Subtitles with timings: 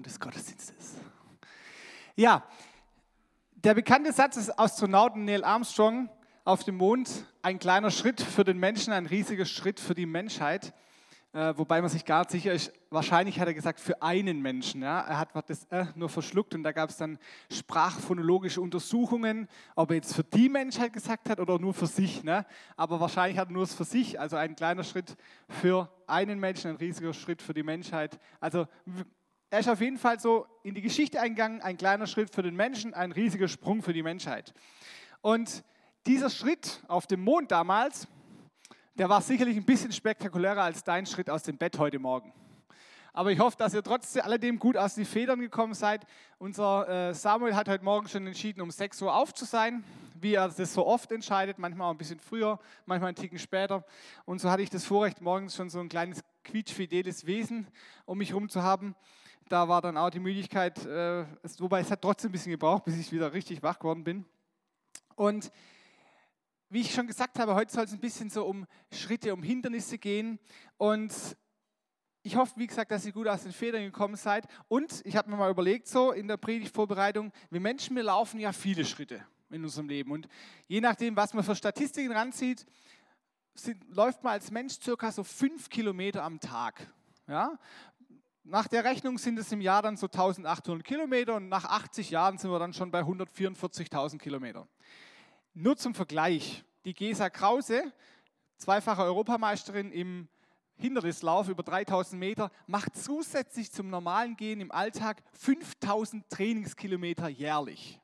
[0.00, 0.94] des Gottesdienstes.
[2.14, 2.44] Ja,
[3.56, 6.08] der bekannte Satz des Astronauten Neil Armstrong
[6.44, 10.72] auf dem Mond, ein kleiner Schritt für den Menschen, ein riesiger Schritt für die Menschheit,
[11.34, 14.82] äh, wobei man sich gar nicht sicher ist, wahrscheinlich hat er gesagt für einen Menschen.
[14.82, 15.00] Ja?
[15.00, 17.18] Er hat das äh, nur verschluckt und da gab es dann
[17.50, 22.22] sprachphonologische Untersuchungen, ob er jetzt für die Menschheit gesagt hat oder nur für sich.
[22.22, 22.44] Ne?
[22.76, 25.16] Aber wahrscheinlich hat er nur es für sich, also ein kleiner Schritt
[25.48, 28.18] für einen Menschen, ein riesiger Schritt für die Menschheit.
[28.38, 28.66] Also
[29.52, 32.56] er ist auf jeden Fall so in die Geschichte eingegangen, ein kleiner Schritt für den
[32.56, 34.54] Menschen, ein riesiger Sprung für die Menschheit.
[35.20, 35.62] Und
[36.06, 38.08] dieser Schritt auf dem Mond damals,
[38.94, 42.32] der war sicherlich ein bisschen spektakulärer als dein Schritt aus dem Bett heute Morgen.
[43.12, 46.06] Aber ich hoffe, dass ihr trotz alledem gut aus den Federn gekommen seid.
[46.38, 49.84] Unser äh, Samuel hat heute Morgen schon entschieden, um 6 Uhr auf zu sein,
[50.18, 53.84] wie er das so oft entscheidet, manchmal auch ein bisschen früher, manchmal einen Ticken später.
[54.24, 57.66] Und so hatte ich das Vorrecht, morgens schon so ein kleines quietschfideles Wesen
[58.06, 58.96] um mich herum zu haben
[59.52, 62.84] da war dann auch die Müdigkeit, äh, es, wobei es hat trotzdem ein bisschen gebraucht,
[62.84, 64.24] bis ich wieder richtig wach geworden bin.
[65.14, 65.52] Und
[66.70, 69.98] wie ich schon gesagt habe, heute soll es ein bisschen so um Schritte, um Hindernisse
[69.98, 70.38] gehen.
[70.78, 71.12] Und
[72.22, 74.46] ich hoffe, wie gesagt, dass ihr gut aus den Federn gekommen seid.
[74.68, 78.52] Und ich habe mir mal überlegt, so in der Predigtvorbereitung, wir Menschen, wir laufen ja
[78.52, 80.12] viele Schritte in unserem Leben.
[80.12, 80.28] Und
[80.66, 82.64] je nachdem, was man für Statistiken ranzieht,
[83.52, 86.86] sind, läuft man als Mensch circa so fünf Kilometer am Tag.
[87.28, 87.58] Ja?
[88.44, 92.38] Nach der Rechnung sind es im Jahr dann so 1800 Kilometer und nach 80 Jahren
[92.38, 94.68] sind wir dann schon bei 144.000 Kilometern.
[95.54, 97.92] Nur zum Vergleich, die Gesa Krause,
[98.56, 100.28] zweifache Europameisterin im
[100.74, 108.00] Hindernislauf über 3000 Meter, macht zusätzlich zum normalen Gehen im Alltag 5000 Trainingskilometer jährlich.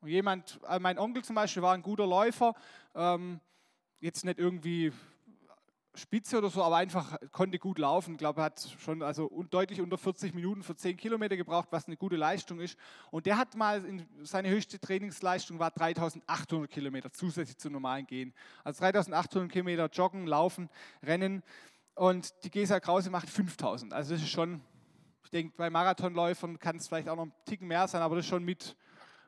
[0.00, 2.52] Und jemand, äh, mein Onkel zum Beispiel war ein guter Läufer,
[2.94, 3.40] ähm,
[4.00, 4.92] jetzt nicht irgendwie
[5.96, 8.12] Spitze oder so, aber einfach konnte gut laufen.
[8.12, 11.86] Ich glaube, er hat schon also deutlich unter 40 Minuten für 10 Kilometer gebraucht, was
[11.86, 12.78] eine gute Leistung ist.
[13.10, 13.82] Und der hat mal,
[14.22, 18.34] seine höchste Trainingsleistung war 3800 Kilometer zusätzlich zum normalen Gehen.
[18.64, 20.68] Also 3800 Kilometer joggen, laufen,
[21.02, 21.42] rennen.
[21.94, 23.92] Und die Gesa Krause macht 5000.
[23.92, 24.60] Also das ist schon,
[25.24, 28.24] ich denke, bei Marathonläufern kann es vielleicht auch noch ein Ticken mehr sein, aber das
[28.24, 28.76] ist schon mit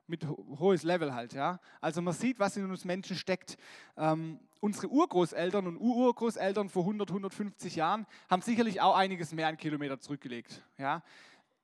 [0.09, 1.35] mit hohes Level halt.
[1.35, 1.61] Ja?
[1.81, 3.57] Also man sieht, was in uns Menschen steckt.
[3.97, 9.57] Ähm, unsere Urgroßeltern und Urgroßeltern vor 100, 150 Jahren haben sicherlich auch einiges mehr an
[9.57, 10.63] Kilometer zurückgelegt.
[10.79, 11.03] Ja?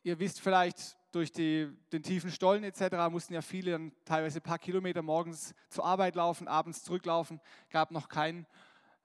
[0.03, 3.09] Ihr wisst vielleicht, durch die, den tiefen Stollen etc.
[3.09, 7.41] mussten ja viele dann teilweise ein paar Kilometer morgens zur Arbeit laufen, abends zurücklaufen.
[7.71, 8.47] Gab noch kein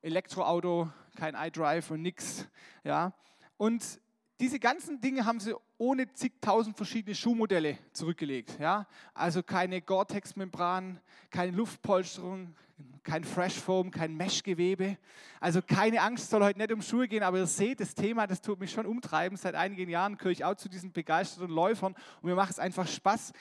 [0.01, 2.47] Elektroauto, kein iDrive und nichts.
[2.83, 3.13] Ja?
[3.57, 3.99] Und
[4.39, 8.57] diese ganzen Dinge haben sie ohne zigtausend verschiedene Schuhmodelle zurückgelegt.
[8.59, 8.87] Ja?
[9.13, 12.55] Also keine Gore-Tex-Membran, keine Luftpolsterung,
[13.03, 14.97] kein Fresh Foam, kein Meshgewebe.
[15.39, 18.41] Also keine Angst, soll heute nicht um Schuhe gehen, aber ihr seht, das Thema, das
[18.41, 19.37] tut mich schon umtreiben.
[19.37, 22.87] Seit einigen Jahren gehöre ich auch zu diesen begeisterten Läufern und mir macht es einfach
[22.87, 23.33] Spaß,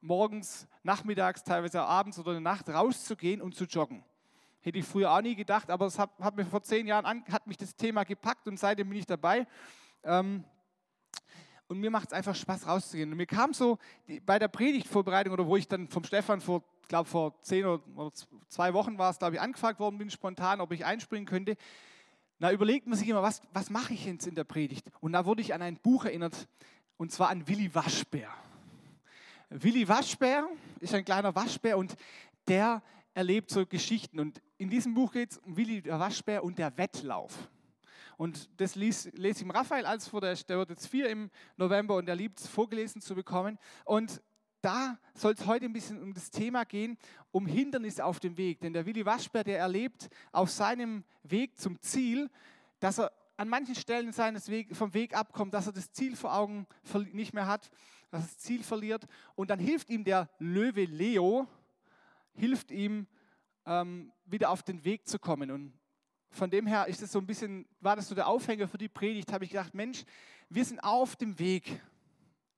[0.00, 4.04] morgens, nachmittags, teilweise abends oder in der Nacht rauszugehen und zu joggen.
[4.60, 7.24] Hätte ich früher auch nie gedacht, aber es hat, hat mir vor zehn Jahren an,
[7.30, 9.46] hat mich das Thema gepackt und seitdem bin ich dabei.
[10.04, 10.44] Ähm,
[11.68, 13.10] und mir macht es einfach Spaß rauszugehen.
[13.10, 16.64] Und mir kam so die, bei der Predigtvorbereitung oder wo ich dann vom Stefan vor,
[16.88, 18.10] glaube vor zehn oder,
[18.48, 21.56] zwei Wochen war es, glaube ich, angefragt worden bin, spontan, ob ich einspringen könnte.
[22.38, 24.86] Da überlegt man sich immer, was, was mache ich jetzt in der Predigt?
[25.00, 26.48] Und da wurde ich an ein Buch erinnert,
[26.96, 28.30] und zwar an Willi Waschbär.
[29.50, 30.48] Willi Waschbär
[30.80, 31.96] ist ein kleiner Waschbär und
[32.46, 32.82] der
[33.14, 34.20] erlebt so Geschichten.
[34.20, 37.48] Und in diesem Buch geht es um Willi der Waschbär und der Wettlauf.
[38.18, 41.94] Und das lese ich ihm Raphael als vor, der, der wird jetzt vier im November
[41.94, 43.58] und er liebt es, vorgelesen zu bekommen.
[43.84, 44.20] Und
[44.60, 46.98] da soll es heute ein bisschen um das Thema gehen,
[47.30, 48.60] um Hindernisse auf dem Weg.
[48.60, 52.28] Denn der Willi Waschbär, der erlebt auf seinem Weg zum Ziel,
[52.80, 56.34] dass er an manchen Stellen seines Weg, vom Weg abkommt, dass er das Ziel vor
[56.34, 56.66] Augen
[57.12, 57.70] nicht mehr hat,
[58.10, 59.06] dass er das Ziel verliert.
[59.36, 61.46] Und dann hilft ihm der Löwe Leo,
[62.32, 63.06] hilft ihm,
[63.64, 65.52] ähm, wieder auf den Weg zu kommen.
[65.52, 65.72] Und
[66.30, 68.88] von dem her ist es so ein bisschen, war das so der Aufhänger für die
[68.88, 70.04] Predigt, habe ich gedacht, Mensch,
[70.48, 71.80] wir sind auf dem Weg.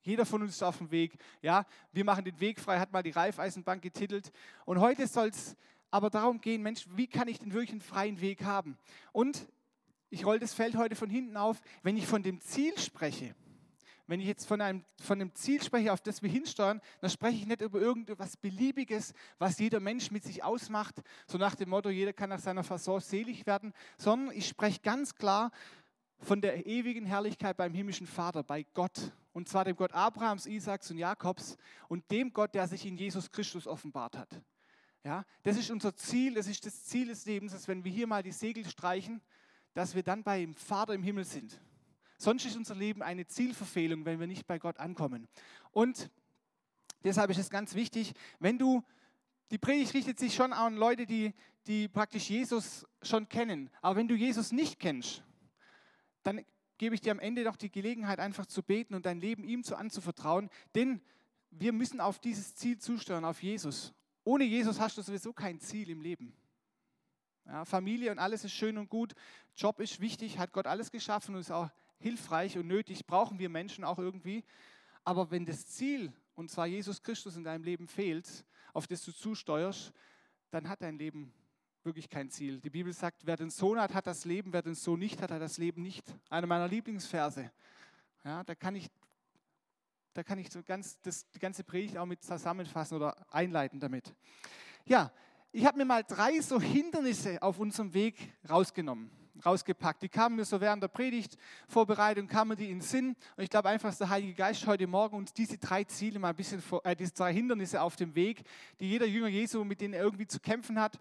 [0.03, 1.19] Jeder von uns ist auf dem Weg.
[1.43, 4.33] Ja, wir machen den Weg frei, hat mal die Reifeisenbank getitelt.
[4.65, 5.57] Und heute soll es
[5.91, 8.79] aber darum gehen, Mensch, wie kann ich den wirklich einen freien Weg haben?
[9.13, 9.47] Und
[10.09, 13.35] ich rolle das Feld heute von hinten auf, wenn ich von dem Ziel spreche,
[14.11, 17.37] wenn ich jetzt von einem, von einem Ziel spreche, auf das wir hinsteuern, dann spreche
[17.37, 21.91] ich nicht über irgendetwas Beliebiges, was jeder Mensch mit sich ausmacht, so nach dem Motto,
[21.91, 25.53] jeder kann nach seiner Fasson selig werden, sondern ich spreche ganz klar
[26.19, 29.13] von der ewigen Herrlichkeit beim himmlischen Vater, bei Gott.
[29.33, 31.57] Und zwar dem Gott Abrahams, Isaaks und Jakobs
[31.89, 34.43] und dem Gott, der sich in Jesus Christus offenbart hat.
[35.05, 38.09] Ja, das ist unser Ziel, das ist das Ziel des Lebens, dass wenn wir hier
[38.09, 39.23] mal die Segel streichen,
[39.73, 41.61] dass wir dann beim Vater im Himmel sind
[42.21, 45.29] sonst ist unser Leben eine Zielverfehlung, wenn wir nicht bei Gott ankommen.
[45.73, 46.11] Und
[47.05, 48.83] deshalb ist es ganz wichtig, wenn du,
[49.51, 51.35] die Predigt richtet sich schon an Leute, die,
[51.67, 53.71] die praktisch Jesus schon kennen.
[53.81, 55.23] Aber wenn du Jesus nicht kennst,
[56.23, 56.45] dann
[56.79, 59.65] gebe ich dir am Ende noch die Gelegenheit, einfach zu beten und dein Leben ihm
[59.65, 60.51] zu anzuvertrauen.
[60.75, 61.01] Denn
[61.51, 63.93] wir müssen auf dieses Ziel zusteuern, auf Jesus.
[64.25, 66.35] Ohne Jesus hast du sowieso kein Ziel im Leben.
[67.47, 69.15] Ja, Familie und alles ist schön und gut,
[69.57, 71.69] Job ist wichtig, hat Gott alles geschaffen und ist auch
[72.01, 74.45] hilfreich und nötig, brauchen wir Menschen auch irgendwie.
[75.05, 79.13] Aber wenn das Ziel, und zwar Jesus Christus in deinem Leben fehlt, auf das du
[79.13, 79.93] zusteuerst,
[80.51, 81.33] dann hat dein Leben
[81.83, 82.61] wirklich kein Ziel.
[82.61, 85.31] Die Bibel sagt, wer den Sohn hat, hat das Leben, wer den Sohn nicht hat,
[85.31, 86.05] hat das Leben nicht.
[86.29, 87.51] Einer meiner Lieblingsverse.
[88.25, 88.91] Ja, da kann ich,
[90.13, 94.15] da kann ich so ganz, das, die ganze Predigt auch mit zusammenfassen oder einleiten damit.
[94.85, 95.11] Ja,
[95.53, 99.11] ich habe mir mal drei so Hindernisse auf unserem Weg rausgenommen,
[99.45, 100.03] rausgepackt.
[100.03, 103.17] Die kamen mir so während der Predigtvorbereitung, kamen die in den Sinn.
[103.37, 106.31] Und ich glaube einfach, dass der Heilige Geist heute Morgen uns diese drei Ziele mal
[106.31, 108.43] ein bisschen, äh, diese drei Hindernisse auf dem Weg,
[108.79, 110.99] die jeder Jünger Jesu, mit denen er irgendwie zu kämpfen hat,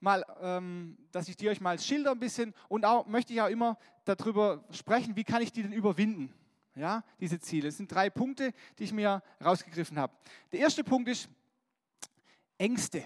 [0.00, 3.48] mal, ähm, dass ich die euch mal schilder ein bisschen und auch möchte ich auch
[3.48, 6.32] immer darüber sprechen, wie kann ich die denn überwinden?
[6.74, 7.68] Ja, diese Ziele.
[7.68, 10.12] Es sind drei Punkte, die ich mir rausgegriffen habe.
[10.52, 11.28] Der erste Punkt ist
[12.56, 13.04] Ängste.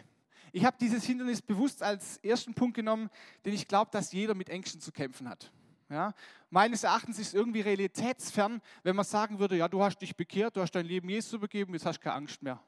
[0.52, 3.08] Ich habe dieses Hindernis bewusst als ersten Punkt genommen,
[3.44, 5.50] denn ich glaube, dass jeder mit Ängsten zu kämpfen hat.
[5.88, 6.14] Ja,
[6.50, 10.56] meines Erachtens ist es irgendwie realitätsfern, wenn man sagen würde, ja, du hast dich bekehrt,
[10.56, 12.60] du hast dein Leben Jesus übergeben, jetzt hast du keine Angst mehr.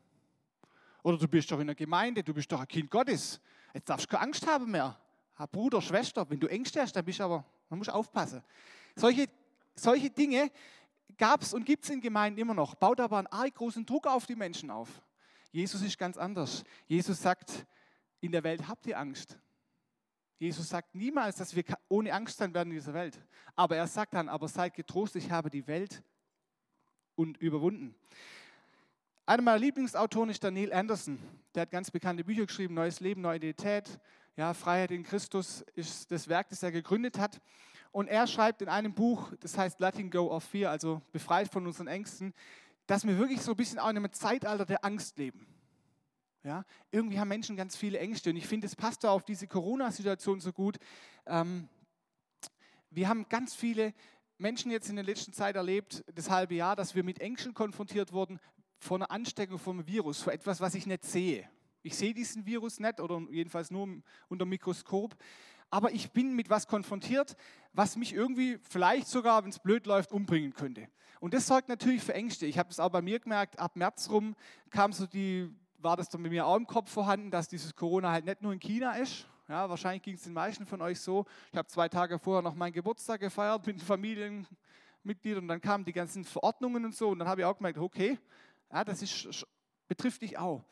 [1.03, 3.41] Oder du bist doch in der Gemeinde, du bist doch ein Kind Gottes.
[3.73, 4.99] Jetzt darfst du keine Angst haben mehr.
[5.53, 8.43] Bruder, Schwester, wenn du Ängste hast, dann bist du aber, man muss aufpassen.
[8.95, 9.27] Solche,
[9.75, 10.51] solche Dinge
[11.19, 12.75] gab es und gibt es in Gemeinden immer noch.
[12.75, 14.89] Baut aber einen arg großen Druck auf die Menschen auf.
[15.55, 16.65] Jesus ist ganz anders.
[16.89, 17.65] Jesus sagt,
[18.21, 19.39] in der Welt habt ihr Angst.
[20.37, 23.21] Jesus sagt niemals, dass wir ohne Angst sein werden in dieser Welt.
[23.55, 26.03] Aber er sagt dann, aber seid getrost, ich habe die Welt
[27.15, 27.95] und überwunden.
[29.27, 31.21] Einer meiner Lieblingsautoren ist Daniel Anderson.
[31.55, 34.01] Der hat ganz bekannte Bücher geschrieben, Neues Leben, Neue Identität.
[34.37, 37.41] Ja, Freiheit in Christus ist das Werk, das er gegründet hat.
[37.93, 41.65] Und er schreibt in einem Buch, das heißt Letting Go of Fear, also befreit von
[41.65, 42.35] unseren Ängsten,
[42.87, 45.47] dass wir wirklich so ein bisschen auch in einem Zeitalter der Angst leben.
[46.43, 49.47] Ja, irgendwie haben Menschen ganz viele Ängste und ich finde, es passt da auf diese
[49.47, 50.77] Corona-Situation so gut.
[51.27, 51.69] Ähm,
[52.91, 53.95] wir haben ganz viele
[54.37, 58.13] Menschen jetzt in der letzten Zeit erlebt, das halbe Jahr, dass wir mit Ängsten konfrontiert
[58.13, 58.39] wurden,
[58.79, 61.49] vor einer Ansteckung vom Virus, vor etwas, was ich nicht sehe.
[61.83, 65.17] Ich sehe diesen Virus nicht oder jedenfalls nur unter dem Mikroskop,
[65.75, 67.37] aber ich bin mit was konfrontiert,
[67.73, 70.87] was mich irgendwie vielleicht sogar, wenn es blöd läuft, umbringen könnte.
[71.19, 72.47] Und das sorgt natürlich für Ängste.
[72.47, 74.37] Ich habe es auch bei mir gemerkt, ab März rum
[74.71, 78.12] kam so die, war das dann bei mir auch im Kopf vorhanden, dass dieses Corona
[78.12, 79.26] halt nicht nur in China ist.
[79.49, 81.25] Ja, wahrscheinlich ging es den meisten von euch so.
[81.50, 85.85] Ich habe zwei Tage vorher noch meinen Geburtstag gefeiert mit den Familienmitgliedern und dann kamen
[85.85, 88.17] die ganzen Verordnungen und so und dann habe ich auch gemerkt, okay,
[88.73, 89.44] ja, das ist,
[89.88, 90.62] betrifft dich auch.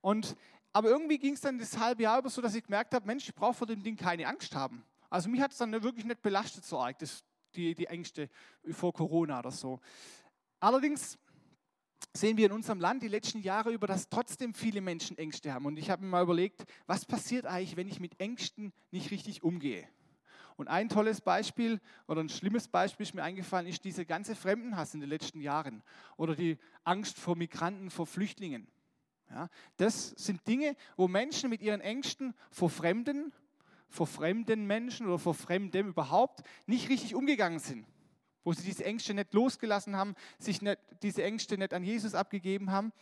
[0.00, 0.34] Und,
[0.72, 3.28] aber irgendwie ging es dann das halbe Jahr über so, dass ich gemerkt habe, Mensch,
[3.28, 4.84] ich brauche vor dem Ding keine Angst haben.
[5.08, 7.24] Also mich hat es dann wirklich nicht belastet so arg, das,
[7.54, 8.28] die, die Ängste
[8.70, 9.80] vor Corona oder so.
[10.60, 11.18] Allerdings
[12.12, 15.66] sehen wir in unserem Land die letzten Jahre über, dass trotzdem viele Menschen Ängste haben.
[15.66, 19.42] Und ich habe mir mal überlegt, was passiert eigentlich, wenn ich mit Ängsten nicht richtig
[19.42, 19.88] umgehe?
[20.56, 24.92] Und ein tolles Beispiel oder ein schlimmes Beispiel ist mir eingefallen, ist dieser ganze Fremdenhass
[24.92, 25.82] in den letzten Jahren
[26.16, 28.68] oder die Angst vor Migranten, vor Flüchtlingen.
[29.30, 33.32] Ja, das sind Dinge, wo Menschen mit ihren Ängsten vor Fremden,
[33.88, 37.86] vor fremden Menschen oder vor Fremdem überhaupt nicht richtig umgegangen sind.
[38.42, 42.72] Wo sie diese Ängste nicht losgelassen haben, sich nicht, diese Ängste nicht an Jesus abgegeben
[42.72, 42.92] haben.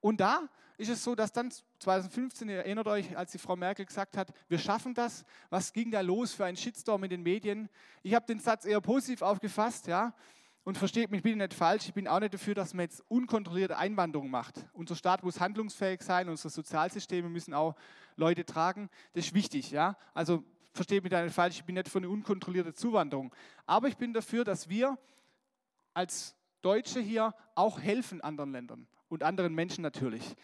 [0.00, 3.86] Und da ist es so, dass dann 2015, ihr erinnert euch, als die Frau Merkel
[3.86, 7.68] gesagt hat, wir schaffen das, was ging da los für ein Shitstorm in den Medien?
[8.02, 10.14] Ich habe den Satz eher positiv aufgefasst, ja.
[10.64, 13.76] Und versteht mich bitte nicht falsch, ich bin auch nicht dafür, dass man jetzt unkontrollierte
[13.76, 14.64] Einwanderung macht.
[14.72, 17.74] Unser Staat muss handlungsfähig sein, unsere Sozialsysteme müssen auch
[18.16, 18.88] Leute tragen.
[19.14, 19.96] Das ist wichtig, ja.
[20.14, 23.34] Also versteht mich da nicht falsch, ich bin nicht für eine unkontrollierte Zuwanderung.
[23.66, 24.98] Aber ich bin dafür, dass wir
[25.94, 30.36] als Deutsche hier auch helfen anderen Ländern und anderen Menschen natürlich.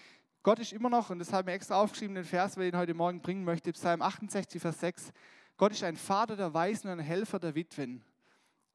[0.42, 2.94] Gott ist immer noch, und das habe ich extra aufgeschrieben, den Vers, den ich heute
[2.94, 5.12] Morgen bringen möchte, Psalm 68, Vers 6.
[5.56, 8.02] Gott ist ein Vater der Weisen und ein Helfer der Witwen,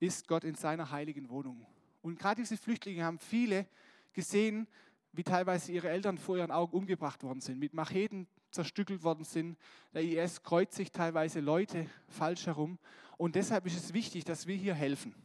[0.04, 1.66] ist Gott in seiner heiligen Wohnung.
[2.02, 3.66] Und gerade diese Flüchtlinge haben viele
[4.14, 4.68] gesehen,
[5.14, 9.58] wie teilweise ihre Eltern vor ihren Augen umgebracht worden sind, mit Macheten zerstückelt worden sind.
[9.94, 12.80] Der IS kreuzigt teilweise Leute falsch herum.
[13.18, 15.16] Und deshalb ist es wichtig, dass wir hier helfen.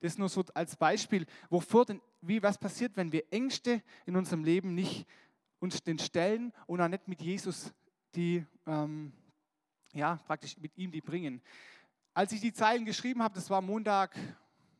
[0.00, 4.44] Das nur so als Beispiel, wovor denn, wie was passiert, wenn wir Ängste in unserem
[4.44, 5.06] Leben nicht
[5.58, 7.72] uns den stellen und auch nicht mit Jesus
[8.14, 9.12] die, ähm,
[9.92, 11.42] ja, praktisch mit ihm die bringen.
[12.18, 14.10] Als ich die Zeilen geschrieben habe, das war Montag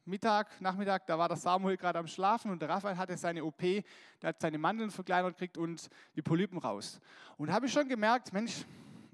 [0.04, 3.60] Mittag, Nachmittag, da war der Samuel gerade am Schlafen und der Raphael hatte seine OP,
[3.60, 3.84] der
[4.24, 7.00] hat seine Mandeln verkleinert gekriegt und die Polypen raus.
[7.36, 8.64] Und habe ich schon gemerkt, Mensch,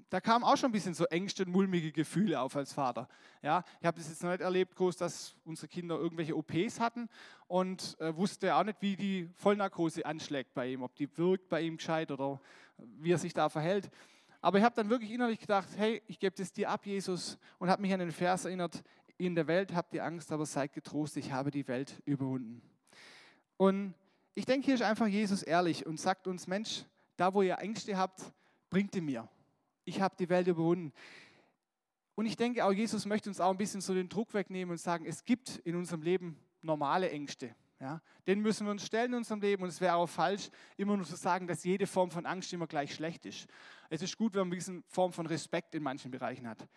[0.09, 3.07] da kamen auch schon ein bisschen so Ängste und mulmige Gefühle auf als Vater.
[3.43, 7.07] Ja, ich habe das jetzt noch nicht erlebt, groß, dass unsere Kinder irgendwelche OPs hatten
[7.47, 11.61] und äh, wusste auch nicht, wie die Vollnarkose anschlägt bei ihm, ob die wirkt bei
[11.61, 12.41] ihm gescheit oder
[12.79, 13.91] wie er sich da verhält.
[14.45, 17.69] Aber ich habe dann wirklich innerlich gedacht, hey, ich gebe das dir ab, Jesus, und
[17.69, 18.83] habe mich an den Vers erinnert,
[19.17, 22.61] in der Welt habt ihr Angst, aber seid getrost, ich habe die Welt überwunden.
[23.57, 23.95] Und
[24.35, 26.83] ich denke, hier ist einfach Jesus ehrlich und sagt uns, Mensch,
[27.17, 28.21] da wo ihr Ängste habt,
[28.69, 29.27] bringt die mir
[29.85, 30.91] ich habe die Welt überwunden.
[32.15, 34.77] Und ich denke auch, Jesus möchte uns auch ein bisschen so den Druck wegnehmen und
[34.77, 37.55] sagen, es gibt in unserem Leben normale Ängste.
[37.79, 40.95] Ja, den müssen wir uns stellen in unserem Leben und es wäre auch falsch, immer
[40.95, 43.47] nur zu sagen, dass jede Form von Angst immer gleich schlecht ist.
[43.89, 46.67] Es ist gut, wenn man eine Form von Respekt in manchen Bereichen hat.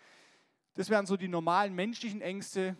[0.75, 2.77] Das wären so die normalen menschlichen Ängste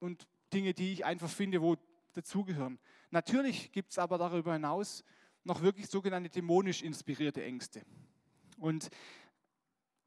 [0.00, 1.76] und Dinge, die ich einfach finde, wo
[2.12, 2.78] dazugehören.
[3.10, 5.04] Natürlich gibt es aber darüber hinaus
[5.44, 7.82] noch wirklich sogenannte dämonisch inspirierte Ängste.
[8.58, 8.90] Und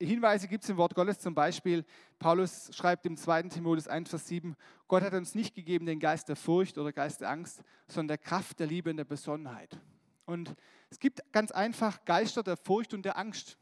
[0.05, 1.85] Hinweise gibt es im Wort Gottes zum Beispiel.
[2.19, 3.43] Paulus schreibt im 2.
[3.43, 4.55] Timotheus 1, Vers 7,
[4.87, 8.17] Gott hat uns nicht gegeben den Geist der Furcht oder Geist der Angst, sondern der
[8.17, 9.79] Kraft, der Liebe und der Besonnenheit.
[10.25, 10.55] Und
[10.89, 13.57] es gibt ganz einfach Geister der Furcht und der Angst.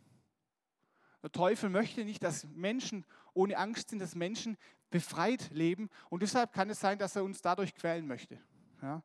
[1.23, 4.57] Der Teufel möchte nicht, dass Menschen ohne Angst sind, dass Menschen
[4.89, 5.89] befreit leben.
[6.09, 8.39] Und deshalb kann es sein, dass er uns dadurch quälen möchte.
[8.81, 9.03] Ja?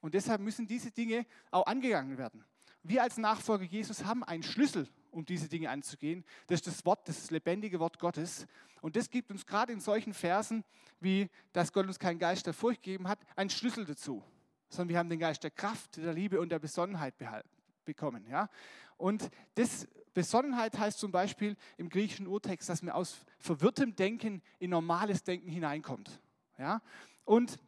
[0.00, 2.44] Und deshalb müssen diese Dinge auch angegangen werden.
[2.82, 6.24] Wir als Nachfolger Jesus haben einen Schlüssel um diese Dinge anzugehen.
[6.46, 8.46] Das ist das Wort, das lebendige Wort Gottes.
[8.80, 10.64] Und das gibt uns gerade in solchen Versen,
[11.00, 14.22] wie dass Gott uns keinen Geist der Furcht gegeben hat, einen Schlüssel dazu.
[14.68, 17.14] Sondern wir haben den Geist der Kraft, der Liebe und der Besonnenheit
[17.84, 18.26] bekommen.
[18.28, 18.48] Ja?
[18.96, 24.70] Und das Besonnenheit heißt zum Beispiel im griechischen Urtext, dass man aus verwirrtem Denken in
[24.70, 26.20] normales Denken hineinkommt.
[26.58, 26.80] Ja?
[27.24, 27.58] Und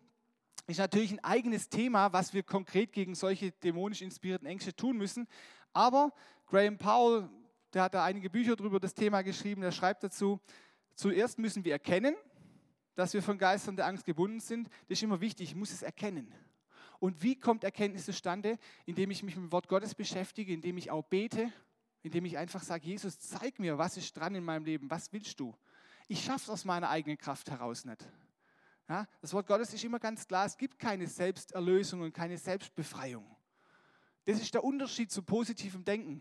[0.67, 5.27] ist natürlich ein eigenes Thema, was wir konkret gegen solche dämonisch inspirierten Ängste tun müssen.
[5.73, 6.13] Aber
[6.53, 7.31] Graham Powell,
[7.73, 10.39] der hat da einige Bücher darüber das Thema geschrieben, der schreibt dazu,
[10.95, 12.15] zuerst müssen wir erkennen,
[12.95, 14.69] dass wir von Geistern der Angst gebunden sind.
[14.87, 16.31] Das ist immer wichtig, ich muss es erkennen.
[16.99, 18.59] Und wie kommt Erkenntnis zustande?
[18.85, 21.51] Indem ich mich mit dem Wort Gottes beschäftige, indem ich auch bete,
[22.03, 25.41] indem ich einfach sage, Jesus, zeig mir, was ist dran in meinem Leben, was willst
[25.41, 25.57] du?
[26.07, 28.07] Ich schaffe es aus meiner eigenen Kraft heraus nicht.
[28.91, 33.25] Ja, das Wort Gottes ist immer ganz klar, es gibt keine Selbsterlösung und keine Selbstbefreiung.
[34.27, 36.21] Das ist der Unterschied zu positivem Denken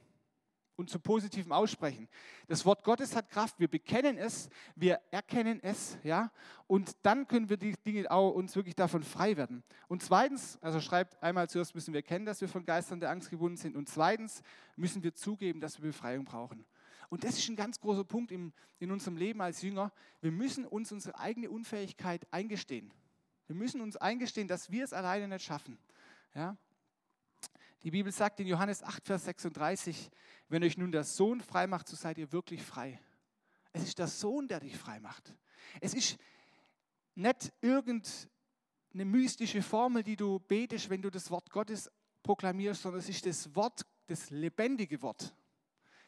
[0.82, 2.10] und zu positivem Aussprechen.
[2.48, 6.32] Das Wort Gottes hat Kraft, wir bekennen es, wir erkennen es, ja,
[6.68, 9.64] und dann können wir die Dinge auch uns wirklich davon frei werden.
[9.88, 13.30] Und zweitens, also schreibt einmal zuerst müssen wir erkennen, dass wir von Geistern der Angst
[13.30, 14.42] gebunden sind und zweitens
[14.76, 16.66] müssen wir zugeben, dass wir Befreiung brauchen.
[17.10, 19.92] Und das ist ein ganz großer Punkt in, in unserem Leben als Jünger.
[20.22, 22.92] Wir müssen uns unsere eigene Unfähigkeit eingestehen.
[23.48, 25.78] Wir müssen uns eingestehen, dass wir es alleine nicht schaffen.
[26.34, 26.56] Ja?
[27.84, 30.12] Die Bibel sagt in Johannes 8, Vers 36,
[30.50, 33.00] wenn euch nun der Sohn frei macht, so seid ihr wirklich frei.
[33.74, 35.34] Es ist der Sohn, der dich frei macht.
[35.80, 36.18] Es ist
[37.16, 41.90] nicht irgendeine mystische Formel, die du betest, wenn du das Wort Gottes
[42.22, 45.34] proklamierst, sondern es ist das Wort, das lebendige Wort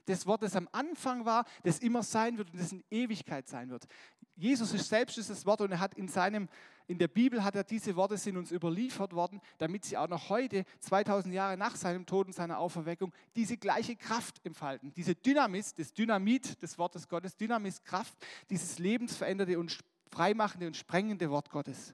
[0.05, 3.69] das Wort, das am Anfang war, das immer sein wird und das in Ewigkeit sein
[3.69, 3.87] wird.
[4.35, 6.49] Jesus ist selbst dieses Wort und er hat in seinem,
[6.87, 10.29] in der Bibel hat er diese Worte sind uns überliefert worden, damit sie auch noch
[10.29, 14.91] heute, 2000 Jahre nach seinem Tod und seiner Auferweckung, diese gleiche Kraft entfalten.
[14.93, 18.17] Diese Dynamis, das Dynamit des Wortes Gottes, Dynamis Kraft,
[18.49, 19.77] dieses lebensveränderte und
[20.09, 21.93] freimachende und sprengende Wort Gottes.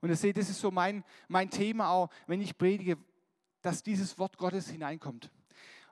[0.00, 2.98] Und ihr seht, das ist so mein, mein Thema auch, wenn ich predige,
[3.62, 5.30] dass dieses Wort Gottes hineinkommt.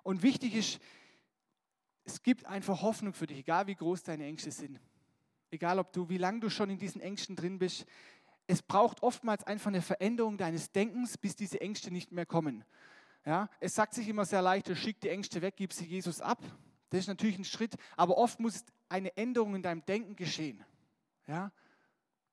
[0.02, 0.80] Und wichtig ist,
[2.04, 4.80] es gibt einfach Hoffnung für dich, egal wie groß deine Ängste sind.
[5.50, 7.86] Egal, ob du, wie lange du schon in diesen Ängsten drin bist.
[8.46, 12.64] Es braucht oftmals einfach eine Veränderung deines Denkens, bis diese Ängste nicht mehr kommen.
[13.24, 16.42] Ja, es sagt sich immer sehr leicht, schick die Ängste weg, gib sie Jesus ab.
[16.90, 20.64] Das ist natürlich ein Schritt, aber oft muss eine Änderung in deinem Denken geschehen.
[21.28, 21.52] Ja,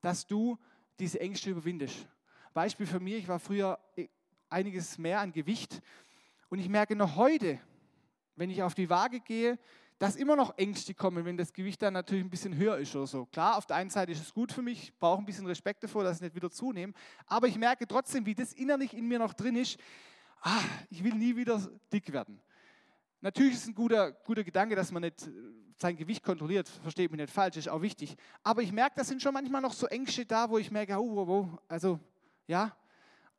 [0.02, 0.58] dass du
[0.98, 2.08] diese Ängste überwindest.
[2.54, 3.80] Beispiel für mich, ich war früher
[4.50, 5.82] einiges mehr an Gewicht
[6.50, 7.60] und ich merke noch heute,
[8.40, 9.60] wenn ich auf die Waage gehe,
[10.00, 13.06] dass immer noch Ängste kommen, wenn das Gewicht dann natürlich ein bisschen höher ist oder
[13.06, 13.26] so.
[13.26, 16.06] Klar, auf der einen Seite ist es gut für mich, brauche ein bisschen Respekt davor,
[16.06, 16.94] dass ich nicht wieder zunehme,
[17.28, 19.78] aber ich merke trotzdem, wie das innerlich in mir noch drin ist,
[20.42, 22.40] ah, ich will nie wieder dick werden.
[23.20, 25.30] Natürlich ist es ein guter, guter Gedanke, dass man nicht
[25.78, 28.16] sein Gewicht kontrolliert, versteht mich nicht falsch, ist auch wichtig.
[28.42, 31.20] Aber ich merke, da sind schon manchmal noch so Ängste da, wo ich merke, oh,
[31.20, 32.00] oh, oh, also
[32.48, 32.74] ja,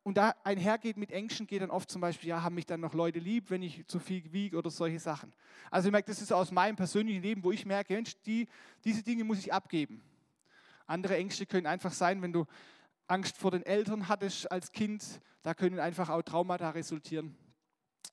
[0.03, 2.93] und da einhergeht mit Ängsten, geht dann oft zum Beispiel, ja, haben mich dann noch
[2.93, 5.31] Leute lieb, wenn ich zu viel wiege oder solche Sachen.
[5.69, 8.47] Also ich merke, das ist aus meinem persönlichen Leben, wo ich merke, Mensch, die,
[8.83, 10.01] diese Dinge muss ich abgeben.
[10.87, 12.45] Andere Ängste können einfach sein, wenn du
[13.07, 17.35] Angst vor den Eltern hattest als Kind, da können einfach auch Traumata resultieren.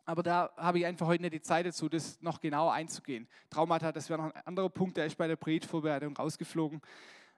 [0.04, 3.28] Aber da habe ich einfach heute nicht die Zeit dazu, das noch genauer einzugehen.
[3.50, 6.80] Traumata, das wäre noch ein anderer Punkt, der ist bei der Predigtvorbereitung rausgeflogen.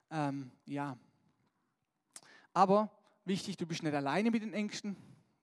[0.09, 0.97] Ähm, ja.
[2.53, 2.89] Aber
[3.25, 4.95] wichtig, du bist nicht alleine mit den Ängsten,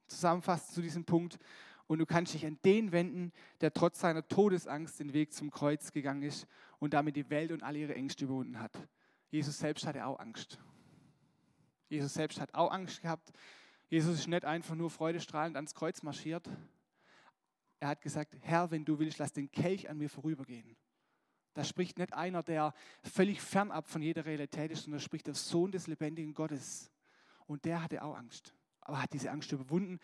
[0.07, 1.39] zusammenfassend zu diesem Punkt.
[1.87, 3.33] Und du kannst dich an den wenden,
[3.63, 6.47] der trotz seiner Todesangst den Weg zum Kreuz gegangen ist
[6.79, 8.73] und damit die Welt und alle ihre Ängste überwunden hat.
[9.31, 10.59] Jesus selbst hatte auch Angst.
[11.89, 13.33] Jesus selbst hat auch Angst gehabt.
[13.89, 16.49] Jesus ist nicht einfach nur freudestrahlend ans Kreuz marschiert.
[17.81, 20.77] Er hat gesagt, Herr, wenn du willst, lass den Kelch an mir vorübergehen.
[21.55, 25.73] Da spricht nicht einer, der völlig fernab von jeder Realität ist, sondern spricht der Sohn
[25.73, 26.91] des lebendigen Gottes.
[27.49, 29.99] Und der hatte auch Angst, aber hat diese Angst überwunden.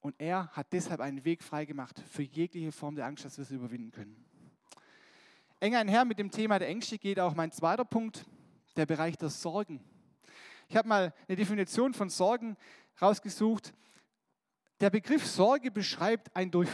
[0.00, 3.56] Und er hat deshalb einen Weg freigemacht für jegliche Form der Angst, dass wir sie
[3.56, 4.24] überwinden können.
[5.60, 8.24] Eng einher mit dem Thema der Ängste geht auch mein zweiter Punkt,
[8.76, 9.80] der Bereich der Sorgen.
[10.68, 12.56] Ich habe mal eine Definition von Sorgen
[13.00, 13.72] rausgesucht.
[14.80, 16.68] Der Begriff Sorge beschreibt ein durch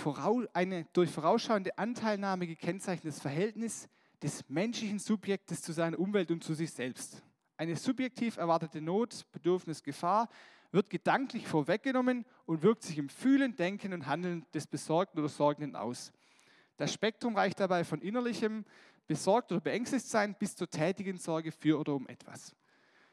[0.52, 3.88] eine durch vorausschauende Anteilnahme gekennzeichnetes Verhältnis
[4.20, 7.22] des menschlichen Subjektes zu seiner Umwelt und zu sich selbst.
[7.56, 10.28] Eine subjektiv erwartete Not, Bedürfnis, Gefahr
[10.73, 15.76] wird gedanklich vorweggenommen und wirkt sich im Fühlen, Denken und Handeln des Besorgten oder Sorgenden
[15.76, 16.12] aus.
[16.76, 18.64] Das Spektrum reicht dabei von innerlichem
[19.06, 22.56] besorgt oder beängstigt sein bis zur tätigen Sorge für oder um etwas.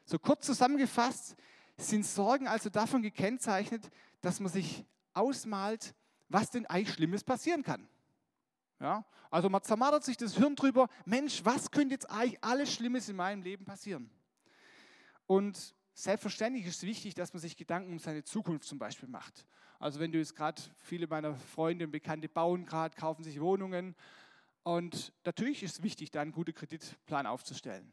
[0.06, 1.36] So kurz zusammengefasst
[1.78, 4.84] sind Sorgen also davon gekennzeichnet, dass man sich
[5.14, 5.94] ausmalt,
[6.30, 7.88] was denn eigentlich Schlimmes passieren kann.
[8.80, 9.06] Ja?
[9.30, 13.16] Also man zermartert sich das Hirn drüber, Mensch, was könnte jetzt eigentlich alles Schlimmes in
[13.16, 14.10] meinem Leben passieren?
[15.32, 19.48] Und selbstverständlich ist es wichtig, dass man sich Gedanken um seine Zukunft zum Beispiel macht.
[19.80, 23.96] Also wenn du jetzt gerade, viele meiner Freunde und Bekannte bauen gerade, kaufen sich Wohnungen.
[24.64, 27.90] Und natürlich ist es wichtig, da einen guten Kreditplan aufzustellen.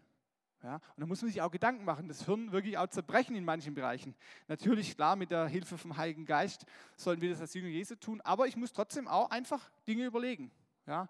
[0.64, 3.44] Ja, und da muss man sich auch Gedanken machen, das Hirn wirklich auch zerbrechen in
[3.44, 4.16] manchen Bereichen.
[4.48, 6.66] Natürlich, klar, mit der Hilfe vom Heiligen Geist
[6.96, 10.50] sollen wir das als Jünger Jesu tun, aber ich muss trotzdem auch einfach Dinge überlegen.
[10.88, 11.08] Ja,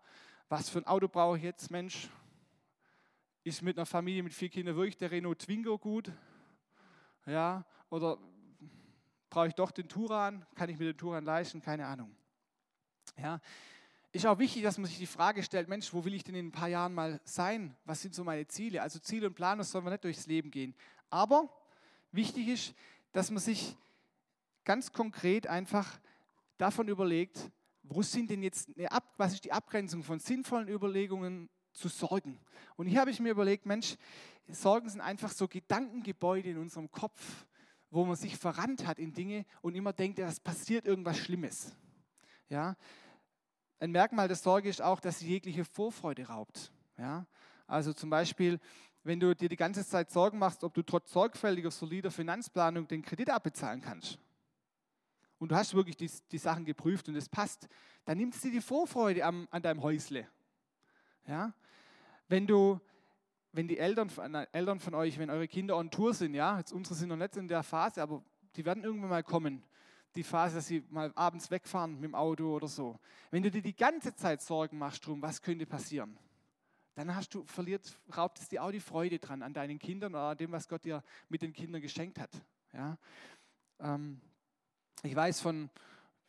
[0.51, 2.11] was für ein Auto brauche ich jetzt, Mensch?
[3.49, 6.13] Ist mit einer Familie mit vier Kindern wirklich der Renault Twingo gut?
[7.25, 8.19] Ja, oder
[9.31, 10.45] brauche ich doch den Turan?
[10.55, 11.63] Kann ich mir den Turan leisten?
[11.63, 12.15] Keine Ahnung.
[13.17, 13.41] Ja,
[14.13, 16.49] ist auch wichtig, dass man sich die Frage stellt, Mensch, wo will ich denn in
[16.49, 17.75] ein paar Jahren mal sein?
[17.87, 18.83] Was sind so meine Ziele?
[18.83, 20.75] Also Ziele und Planung sollen wir nicht durchs Leben gehen.
[21.09, 21.49] Aber
[22.13, 22.75] wichtig ist,
[23.13, 23.79] dass man sich
[24.67, 25.99] ganz konkret einfach
[26.59, 27.51] davon überlegt,
[27.83, 32.39] wo sind denn jetzt, Ab, was ist die Abgrenzung von sinnvollen Überlegungen zu Sorgen?
[32.77, 33.97] Und hier habe ich mir überlegt, Mensch,
[34.49, 37.47] Sorgen sind einfach so Gedankengebäude in unserem Kopf,
[37.91, 41.75] wo man sich verrannt hat in Dinge und immer denkt, es passiert irgendwas Schlimmes.
[42.49, 42.77] Ja,
[43.81, 46.73] ein Merkmal der Sorge ist auch, dass sie jegliche Vorfreude raubt.
[46.97, 47.27] Ja?
[47.67, 48.59] Also zum Beispiel,
[49.05, 53.03] wenn du dir die ganze Zeit Sorgen machst, ob du trotz sorgfältiger, solider Finanzplanung den
[53.03, 54.19] Kredit abbezahlen kannst.
[55.39, 57.69] Und du hast wirklich die, die Sachen geprüft und es passt,
[58.05, 60.27] dann nimmt sie die Vorfreude am, an deinem Häusle.
[61.29, 61.53] Ja?
[62.27, 62.81] Wenn du,
[63.53, 64.11] wenn die Eltern,
[64.53, 67.37] Eltern von euch, wenn eure Kinder on Tour sind, ja, jetzt unsere sind noch nicht
[67.37, 68.25] in der Phase, aber
[68.57, 69.63] die werden irgendwann mal kommen
[70.15, 72.99] die Phase, dass sie mal abends wegfahren mit dem Auto oder so.
[73.31, 76.19] Wenn du dir die ganze Zeit Sorgen machst drum, was könnte passieren,
[76.95, 80.31] dann hast du verliert, raubt es dir auch die Freude dran an deinen Kindern oder
[80.31, 82.31] an dem, was Gott dir mit den Kindern geschenkt hat.
[82.73, 82.99] Ja?
[83.79, 84.21] Ähm,
[85.05, 85.71] ich weiß von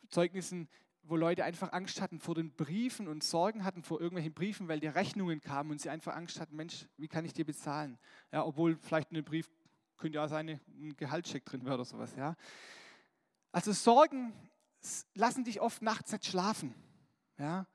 [0.08, 0.68] Zeugnissen,
[1.10, 4.78] wo Leute einfach Angst hatten vor den Briefen und Sorgen hatten vor irgendwelchen Briefen, weil
[4.78, 7.98] die Rechnungen kamen und sie einfach Angst hatten, Mensch, wie kann ich dir bezahlen?
[8.30, 9.50] Ja, obwohl vielleicht in dem Brief
[9.96, 12.14] könnte ja sein, ein Gehaltscheck drin wäre oder sowas.
[12.16, 12.36] Ja.
[13.50, 14.32] Also Sorgen
[15.14, 16.74] lassen dich oft nachts nicht schlafen.
[17.38, 17.66] Ja?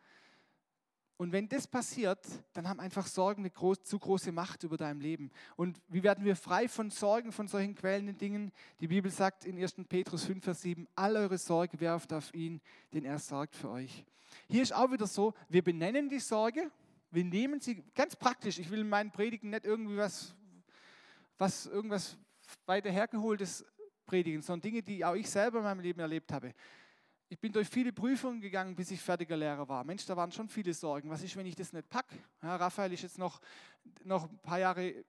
[1.18, 2.20] Und wenn das passiert,
[2.54, 5.32] dann haben einfach Sorgen eine groß, zu große Macht über deinem Leben.
[5.56, 8.52] Und wie werden wir frei von Sorgen, von solchen quälenden Dingen?
[8.82, 9.76] Die Bibel sagt in 1.
[9.88, 12.60] Petrus 5, Vers 7, all eure Sorge werft auf ihn,
[12.94, 14.04] denn er sorgt für euch.
[14.50, 16.70] Hier ist auch wieder so, wir benennen die Sorge,
[17.12, 18.60] wir nehmen sie ganz praktisch.
[18.60, 20.36] Ich will in meinen Predigen nicht irgendwie was,
[21.38, 22.18] was irgendwas
[22.66, 23.66] weiter hergeholtes
[24.06, 26.54] predigen, sondern Dinge, die auch ich selber in meinem Leben erlebt habe.
[27.28, 29.84] Ich bin durch viele Prüfungen gegangen, bis ich fertiger Lehrer war.
[29.84, 31.10] Mensch, da waren schon viele Sorgen.
[31.10, 32.16] Was ist, wenn ich das nicht packe?
[32.44, 33.42] Ja, Raphael ist jetzt noch,
[34.04, 35.04] noch ein paar Jahre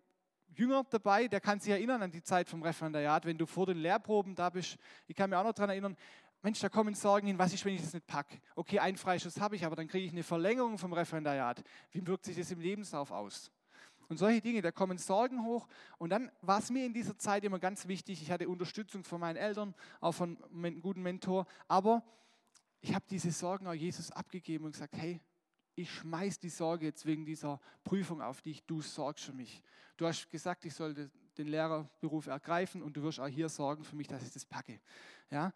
[0.49, 3.79] jünger dabei, der kann sich erinnern an die Zeit vom Referendariat, wenn du vor den
[3.79, 4.77] Lehrproben da bist.
[5.07, 5.97] Ich kann mich auch noch daran erinnern,
[6.43, 8.39] Mensch, da kommen Sorgen hin, was ist, wenn ich das nicht packe?
[8.55, 11.63] Okay, einen Freischuss habe ich, aber dann kriege ich eine Verlängerung vom Referendariat.
[11.91, 13.51] Wie wirkt sich das im Lebenslauf aus?
[14.09, 15.67] Und solche Dinge, da kommen Sorgen hoch.
[15.99, 19.21] Und dann war es mir in dieser Zeit immer ganz wichtig, ich hatte Unterstützung von
[19.21, 22.03] meinen Eltern, auch von einem guten Mentor, aber
[22.81, 25.21] ich habe diese Sorgen auch Jesus abgegeben und gesagt, hey,
[25.75, 29.63] ich schmeiß die Sorge jetzt wegen dieser Prüfung auf dich, du sorgst für mich.
[29.97, 33.97] Du hast gesagt, ich soll den Lehrerberuf ergreifen und du wirst auch hier sorgen für
[33.97, 34.81] mich, dass ich das packe.
[35.31, 35.53] Ja?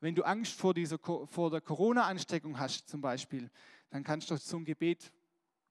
[0.00, 3.50] Wenn du Angst vor, dieser, vor der Corona-Ansteckung hast zum Beispiel,
[3.90, 5.12] dann kannst du zum Gebet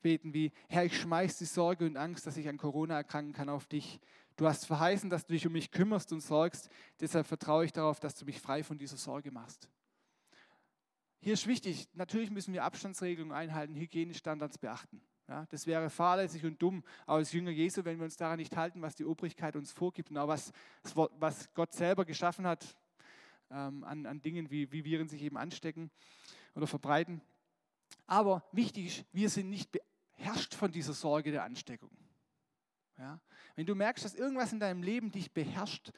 [0.02, 3.50] beten wie, Herr, ich schmeiß die Sorge und Angst, dass ich an Corona erkranken kann
[3.50, 4.00] auf dich.
[4.36, 8.00] Du hast verheißen, dass du dich um mich kümmerst und sorgst, deshalb vertraue ich darauf,
[8.00, 9.70] dass du mich frei von dieser Sorge machst.
[11.20, 15.02] Hier ist wichtig, natürlich müssen wir Abstandsregelungen einhalten, Hygienestandards beachten.
[15.28, 18.82] Ja, das wäre fahrlässig und dumm als Jünger Jesu, wenn wir uns daran nicht halten,
[18.82, 20.52] was die Obrigkeit uns vorgibt und auch was,
[21.20, 22.76] was Gott selber geschaffen hat
[23.52, 25.92] ähm, an, an Dingen, wie, wie Viren sich eben anstecken
[26.56, 27.22] oder verbreiten.
[28.08, 29.78] Aber wichtig ist, wir sind nicht
[30.22, 31.90] beherrscht von dieser Sorge der Ansteckung.
[32.98, 33.20] Ja?
[33.56, 35.92] Wenn du merkst, dass irgendwas in deinem Leben dich beherrscht,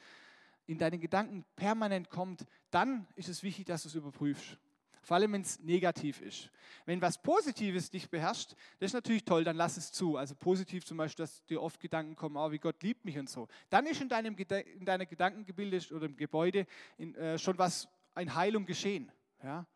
[0.66, 4.58] in deinen Gedanken permanent kommt, dann ist es wichtig, dass du es überprüfst.
[5.02, 6.50] Vor allem, wenn es negativ ist.
[6.86, 10.16] Wenn was Positives dich beherrscht, das ist natürlich toll, dann lass es zu.
[10.16, 13.28] Also positiv zum Beispiel, dass dir oft Gedanken kommen, oh, wie Gott liebt mich und
[13.28, 13.46] so.
[13.68, 18.34] Dann ist in, deinem, in deiner Gedankengebilde oder im Gebäude in, äh, schon was, eine
[18.34, 19.12] Heilung geschehen.
[19.42, 19.66] Ja?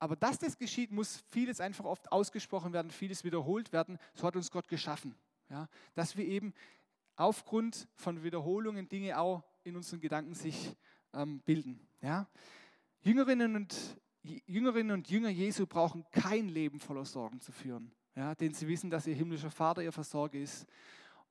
[0.00, 3.98] Aber dass das geschieht, muss vieles einfach oft ausgesprochen werden, vieles wiederholt werden.
[4.14, 5.14] So hat uns Gott geschaffen.
[5.50, 5.68] Ja?
[5.94, 6.54] Dass wir eben
[7.16, 10.74] aufgrund von Wiederholungen Dinge auch in unseren Gedanken sich
[11.12, 11.86] ähm, bilden.
[12.00, 12.26] Ja?
[13.02, 18.52] Jüngerinnen und, Jüngerinnen und Jünger Jesu brauchen kein Leben voller Sorgen zu führen, ja, denn
[18.52, 20.66] sie wissen, dass ihr himmlischer Vater ihr Versorger ist.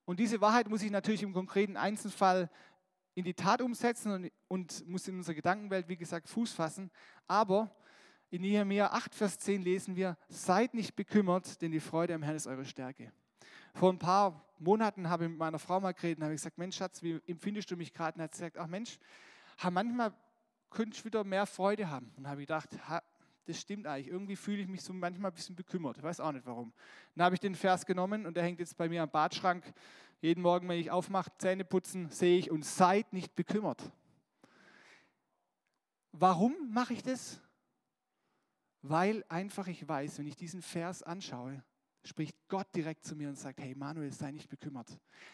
[0.05, 2.49] Und diese Wahrheit muss ich natürlich im konkreten Einzelfall
[3.13, 6.89] in die Tat umsetzen und, und muss in unserer Gedankenwelt, wie gesagt, Fuß fassen.
[7.27, 7.69] Aber
[8.32, 12.36] in Nehemiah 8, Vers 10 lesen wir, seid nicht bekümmert, denn die Freude am Herrn
[12.36, 13.12] ist eure Stärke.
[13.74, 16.76] Vor ein paar Monaten habe ich mit meiner Frau mal geredet und habe gesagt, Mensch
[16.76, 18.18] Schatz, wie empfindest du mich gerade?
[18.18, 19.00] Und hat gesagt, ach Mensch,
[19.72, 20.13] manchmal
[20.70, 22.12] könnte ich wieder mehr Freude haben.
[22.18, 22.70] Und habe ich gedacht,
[23.46, 24.08] das stimmt eigentlich.
[24.08, 25.98] Irgendwie fühle ich mich so manchmal ein bisschen bekümmert.
[25.98, 26.72] Ich weiß auch nicht warum.
[27.15, 29.63] Dann habe ich den Vers genommen und der hängt jetzt bei mir am Badschrank.
[30.22, 33.82] Jeden Morgen, wenn ich aufmache, Zähne putzen, sehe ich und seid nicht bekümmert.
[36.12, 37.42] Warum mache ich das?
[38.82, 41.63] Weil einfach ich weiß, wenn ich diesen Vers anschaue,
[42.04, 44.88] spricht Gott direkt zu mir und sagt, hey Manuel, sei nicht bekümmert.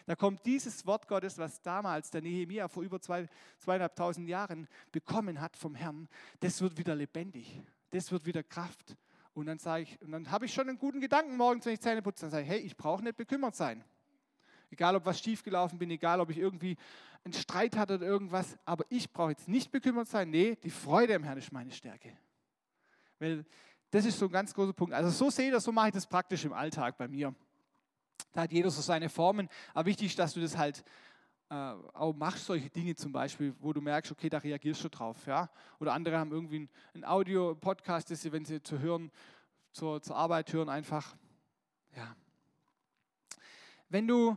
[0.04, 3.28] Da kommt dieses Wort Gottes, was damals der Nehemia vor über zwei,
[3.58, 6.08] zweieinhalbtausend Jahren bekommen hat vom Herrn,
[6.40, 8.96] das wird wieder lebendig, das wird wieder Kraft.
[9.32, 11.80] Und dann sage ich, und dann habe ich schon einen guten Gedanken morgens, wenn ich
[11.80, 13.84] Zähne putze, dann sage ich, hey, ich brauche nicht bekümmert sein.
[14.70, 16.76] Egal, ob was schiefgelaufen bin, egal, ob ich irgendwie
[17.22, 20.30] einen Streit hatte oder irgendwas, aber ich brauche jetzt nicht bekümmert sein.
[20.30, 22.16] Nee, die Freude im Herrn ist meine Stärke.
[23.18, 23.44] Weil
[23.90, 24.94] das ist so ein ganz großer Punkt.
[24.94, 27.34] Also so sehe ich das, so mache ich das praktisch im Alltag bei mir.
[28.32, 29.48] Da hat jeder so seine Formen.
[29.72, 30.84] Aber wichtig ist, dass du das halt
[31.48, 35.26] äh, auch machst, solche Dinge zum Beispiel, wo du merkst, okay, da reagierst du drauf.
[35.26, 35.48] Ja?
[35.78, 39.10] Oder andere haben irgendwie ein, ein Audio-Podcast, das sie, wenn sie zu hören,
[39.72, 41.16] zur, zur Arbeit hören, einfach,
[41.94, 42.16] ja.
[43.88, 44.36] Wenn du,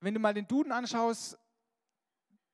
[0.00, 1.38] wenn du mal den Duden anschaust,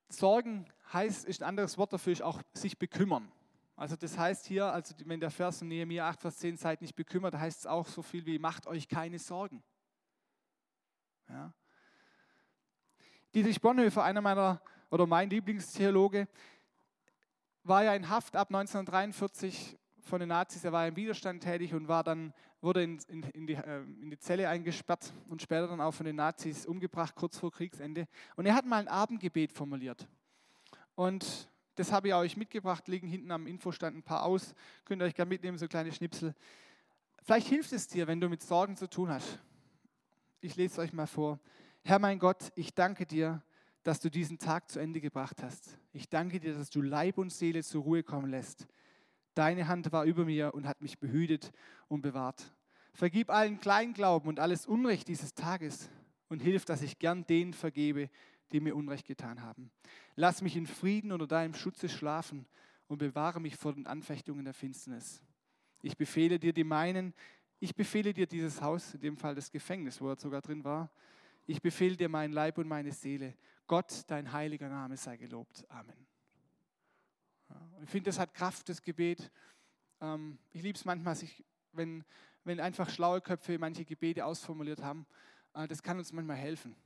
[0.09, 3.31] Sorgen heißt, ist ein anderes Wort dafür, ist auch sich bekümmern.
[3.79, 6.97] Also das heißt hier, also wenn der Vers in Nehemiah 8, Vers 10, seid nicht
[6.97, 9.63] bekümmert, heißt es auch so viel wie, macht euch keine Sorgen.
[11.29, 11.55] Ja.
[13.33, 14.61] Dietrich Bonhoeffer, einer meiner,
[14.91, 16.27] oder mein Lieblingstheologe,
[17.63, 21.87] war ja in Haft ab 1943 von den Nazis, er war im Widerstand tätig und
[21.87, 25.81] war dann, wurde in, in, in, die, äh, in die Zelle eingesperrt und später dann
[25.81, 28.09] auch von den Nazis umgebracht, kurz vor Kriegsende.
[28.35, 30.09] Und er hat mal ein Abendgebet formuliert.
[30.97, 34.55] Und das habe ich euch mitgebracht, liegen hinten am Infostand ein paar aus.
[34.85, 36.35] Könnt ihr euch gerne mitnehmen, so kleine Schnipsel.
[37.23, 39.39] Vielleicht hilft es dir, wenn du mit Sorgen zu tun hast.
[40.41, 41.39] Ich lese es euch mal vor.
[41.85, 43.43] Herr mein Gott, ich danke dir,
[43.85, 45.79] dass du diesen Tag zu Ende gebracht hast.
[45.93, 48.67] Ich danke dir, dass du Leib und Seele zur Ruhe kommen lässt.
[49.35, 51.53] Deine Hand war über mir und hat mich behütet
[51.87, 52.53] und bewahrt.
[52.93, 55.89] Vergib allen Kleinglauben und alles Unrecht dieses Tages
[56.29, 58.11] und hilf, dass ich gern denen vergebe,
[58.53, 59.71] die mir Unrecht getan haben.
[60.17, 62.47] Lass mich in Frieden unter deinem Schutze schlafen
[62.87, 65.23] und bewahre mich vor den Anfechtungen der Finsternis.
[65.83, 67.15] Ich befehle dir die meinen,
[67.61, 70.91] ich befehle dir dieses Haus, in dem Fall das Gefängnis, wo er sogar drin war.
[71.47, 73.35] Ich befehle dir meinen Leib und meine Seele.
[73.67, 75.65] Gott, dein heiliger Name sei gelobt.
[75.69, 76.07] Amen.
[77.83, 79.31] ich finde, das hat Kraft, das Gebet.
[80.01, 81.17] Ähm, ich liebe es manchmal,
[81.73, 82.05] wenn,
[82.45, 85.07] einfach schlaue Köpfe manche Gebete ausformuliert haben.
[85.55, 86.77] Äh, das kann uns manchmal helfen.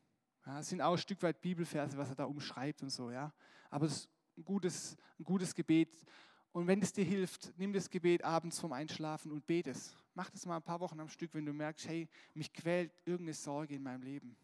[0.46, 3.32] Ja, es sind auch ein Stück weit Bibelverse, was er da umschreibt und so, ja.
[3.70, 6.04] Aber es ist ein gutes, ein gutes Gebet.
[6.52, 9.94] Und wenn es dir hilft, nimm das Gebet abends vorm Einschlafen und bete es.
[10.14, 13.34] Mach das mal ein paar Wochen am Stück, wenn du merkst, hey, mich quält irgendeine
[13.34, 14.36] Sorge in meinem Leben.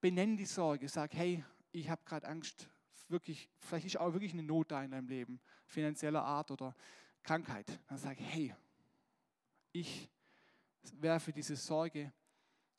[0.00, 2.68] Benenn die Sorge, sag, hey, ich habe gerade Angst,
[3.08, 6.74] wirklich, vielleicht ist auch wirklich eine Not da in deinem Leben, finanzieller Art oder
[7.22, 7.80] Krankheit.
[7.88, 8.54] Dann sag, hey,
[9.72, 10.08] ich
[10.94, 12.12] werfe diese Sorge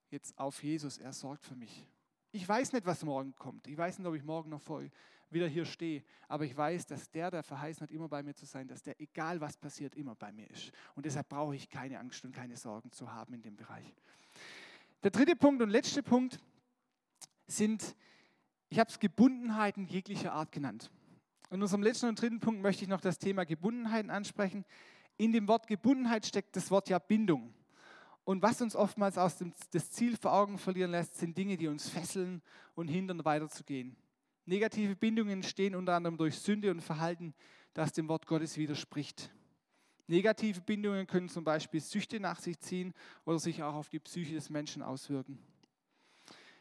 [0.10, 1.88] jetzt auf Jesus, er sorgt für mich.
[2.36, 3.68] Ich weiß nicht, was morgen kommt.
[3.68, 4.90] Ich weiß nicht, ob ich morgen noch voll
[5.30, 6.04] wieder hier stehe.
[6.28, 9.00] Aber ich weiß, dass der, der verheißen hat, immer bei mir zu sein, dass der,
[9.00, 10.72] egal was passiert, immer bei mir ist.
[10.96, 13.86] Und deshalb brauche ich keine Angst und keine Sorgen zu haben in dem Bereich.
[15.04, 16.40] Der dritte Punkt und letzte Punkt
[17.46, 17.96] sind,
[18.70, 20.90] ich habe es Gebundenheiten jeglicher Art genannt.
[21.52, 24.66] In unserem letzten und dritten Punkt möchte ich noch das Thema Gebundenheiten ansprechen.
[25.18, 27.54] In dem Wort Gebundenheit steckt das Wort ja Bindung.
[28.26, 31.68] Und was uns oftmals aus dem das Ziel vor Augen verlieren lässt, sind Dinge, die
[31.68, 32.42] uns fesseln
[32.76, 33.98] und hindern, weiterzugehen.
[34.46, 37.34] Negative Bindungen entstehen unter anderem durch Sünde und Verhalten,
[37.74, 39.32] das dem Wort Gottes widerspricht.
[40.08, 42.94] Negative Bindungen können zum Beispiel Süchte nach sich ziehen
[43.26, 45.40] oder sich auch auf die Psyche des Menschen auswirken.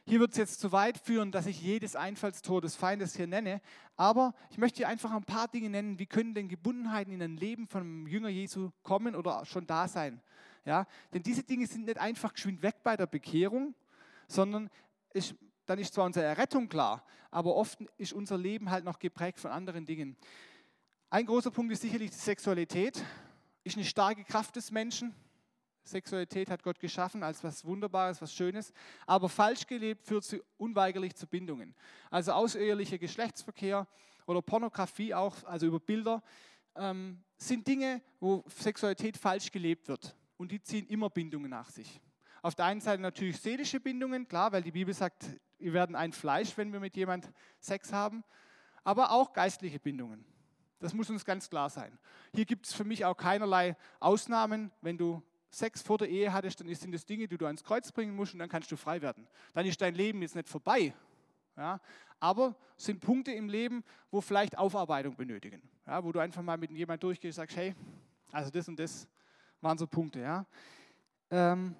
[0.04, 3.60] Hier wird es jetzt zu weit führen, dass ich jedes Einfallstor des Feindes hier nenne,
[3.96, 7.36] aber ich möchte hier einfach ein paar Dinge nennen, wie können denn Gebundenheiten in ein
[7.36, 10.20] Leben von einem Jünger Jesu kommen oder schon da sein.
[10.64, 10.86] Ja?
[11.12, 13.74] Denn diese Dinge sind nicht einfach geschwind weg bei der Bekehrung,
[14.28, 14.70] sondern
[15.12, 15.34] ist,
[15.66, 19.50] dann ist zwar unsere Errettung klar, aber oft ist unser Leben halt noch geprägt von
[19.50, 20.16] anderen Dingen.
[21.10, 23.02] Ein großer Punkt ist sicherlich die Sexualität,
[23.64, 25.14] ist eine starke Kraft des Menschen.
[25.84, 28.72] Sexualität hat Gott geschaffen als was Wunderbares, was Schönes,
[29.04, 31.74] aber falsch gelebt führt sie unweigerlich zu Bindungen.
[32.08, 33.88] Also außerehelicher Geschlechtsverkehr
[34.26, 36.22] oder Pornografie auch, also über Bilder,
[36.76, 42.00] ähm, sind Dinge, wo Sexualität falsch gelebt wird und die ziehen immer Bindungen nach sich.
[42.42, 45.24] Auf der einen Seite natürlich seelische Bindungen, klar, weil die Bibel sagt,
[45.60, 48.24] wir werden ein Fleisch, wenn wir mit jemand Sex haben,
[48.82, 50.24] aber auch geistliche Bindungen.
[50.80, 51.96] Das muss uns ganz klar sein.
[52.34, 54.72] Hier gibt es für mich auch keinerlei Ausnahmen.
[54.80, 57.92] Wenn du Sex vor der Ehe hattest, dann sind das Dinge, die du ans Kreuz
[57.92, 59.28] bringen musst und dann kannst du frei werden.
[59.54, 60.92] Dann ist dein Leben jetzt nicht vorbei.
[61.56, 61.80] Ja,
[62.18, 65.62] aber sind Punkte im Leben, wo vielleicht Aufarbeitung benötigen.
[65.86, 67.76] Ja, wo du einfach mal mit jemandem durchgehst und sagst, hey,
[68.32, 69.06] also das und das
[69.62, 70.20] waren so Punkte.
[70.20, 70.46] Ja.
[71.30, 71.74] Ähm,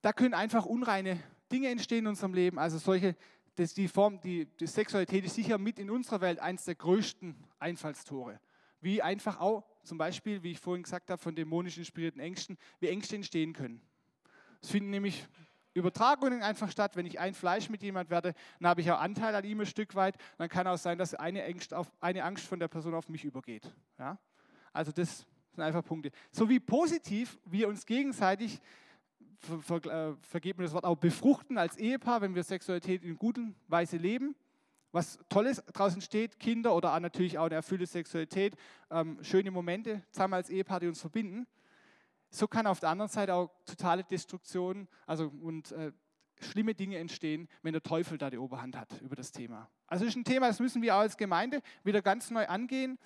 [0.00, 2.58] da können einfach unreine Dinge entstehen in unserem Leben.
[2.58, 3.16] Also solche,
[3.56, 7.36] das, die Form, die, die Sexualität ist sicher mit in unserer Welt eines der größten
[7.58, 8.40] Einfallstore.
[8.80, 12.88] Wie einfach auch zum Beispiel, wie ich vorhin gesagt habe, von dämonisch inspirierten Ängsten, wie
[12.88, 13.80] Ängste entstehen können.
[14.62, 15.26] Es finden nämlich
[15.74, 16.96] Übertragungen einfach statt.
[16.96, 19.66] Wenn ich ein Fleisch mit jemand werde, dann habe ich auch Anteil an ihm ein
[19.66, 20.16] Stück weit.
[20.38, 23.24] Dann kann auch sein, dass eine Angst, auf, eine Angst von der Person auf mich
[23.24, 23.74] übergeht.
[23.98, 24.18] Ja?
[24.72, 26.10] Also das sind einfach Punkte.
[26.30, 28.60] So wie positiv wir uns gegenseitig,
[29.38, 33.42] ver, ver, äh, mir das Wort, auch befruchten als Ehepaar, wenn wir Sexualität in guter
[33.68, 34.34] Weise leben.
[34.92, 38.54] Was Tolles draußen steht, Kinder oder natürlich auch eine erfüllte Sexualität,
[38.90, 41.46] ähm, schöne Momente zusammen als Ehepaar, die uns verbinden.
[42.30, 45.92] So kann auf der anderen Seite auch totale Destruktion also, und äh,
[46.40, 49.68] schlimme Dinge entstehen, wenn der Teufel da die Oberhand hat über das Thema.
[49.86, 52.98] Also ist ein Thema, das müssen wir auch als Gemeinde wieder ganz neu angehen.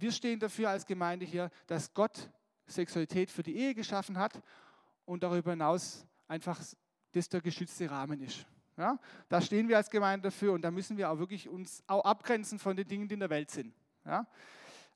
[0.00, 2.30] Wir stehen dafür als Gemeinde hier, dass Gott
[2.66, 4.40] Sexualität für die Ehe geschaffen hat
[5.04, 6.58] und darüber hinaus einfach
[7.12, 8.46] das der geschützte Rahmen ist.
[8.78, 12.02] Ja, da stehen wir als Gemeinde dafür und da müssen wir auch wirklich uns auch
[12.02, 13.74] abgrenzen von den Dingen, die in der Welt sind.
[14.06, 14.26] Ja.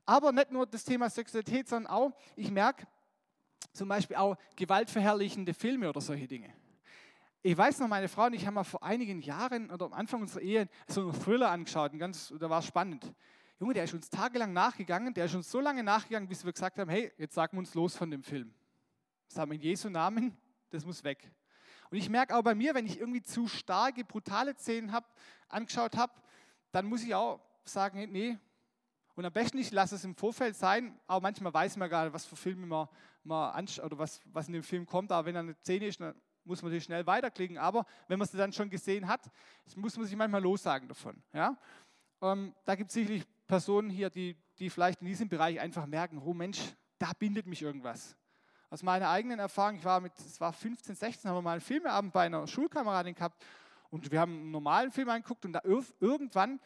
[0.07, 2.87] Aber nicht nur das Thema Sexualität, sondern auch, ich merke
[3.73, 6.51] zum Beispiel auch gewaltverherrlichende Filme oder solche Dinge.
[7.43, 10.21] Ich weiß noch, meine Frau und ich haben mal vor einigen Jahren oder am Anfang
[10.21, 13.13] unserer Ehe so einen Thriller angeschaut ganz, da war es spannend.
[13.59, 16.77] Junge, der ist uns tagelang nachgegangen, der ist uns so lange nachgegangen, bis wir gesagt
[16.77, 18.53] haben, hey, jetzt sagen wir uns los von dem Film.
[19.29, 20.35] Das haben wir in Jesu Namen,
[20.71, 21.31] das muss weg.
[21.89, 25.15] Und ich merke auch bei mir, wenn ich irgendwie zu starke, brutale Szenen hab,
[25.47, 26.13] angeschaut habe,
[26.71, 28.37] dann muss ich auch sagen, nee.
[29.15, 32.13] Und am besten ich lasse es im Vorfeld sein, aber manchmal weiß man gar nicht,
[32.13, 32.89] was für Filme man,
[33.23, 35.13] man anschaut oder was, was in dem Film kommt.
[35.13, 36.13] Aber wenn da eine Szene ist, dann
[36.43, 37.57] muss man natürlich schnell weiterklicken.
[37.57, 39.31] Aber wenn man sie dann schon gesehen hat,
[39.77, 41.23] muss man sich manchmal lossagen davon.
[41.31, 41.57] Ja?
[42.21, 46.21] Ähm, da gibt es sicherlich Personen hier, die, die vielleicht in diesem Bereich einfach merken,
[46.23, 46.59] oh Mensch,
[46.97, 48.15] da bindet mich irgendwas.
[48.69, 51.61] Aus meiner eigenen Erfahrung, ich war mit, es war 15, 16, haben wir mal einen
[51.61, 53.43] Filmeabend bei einer Schulkameradin gehabt
[53.89, 56.59] und wir haben einen normalen Film angeguckt und da irgendwann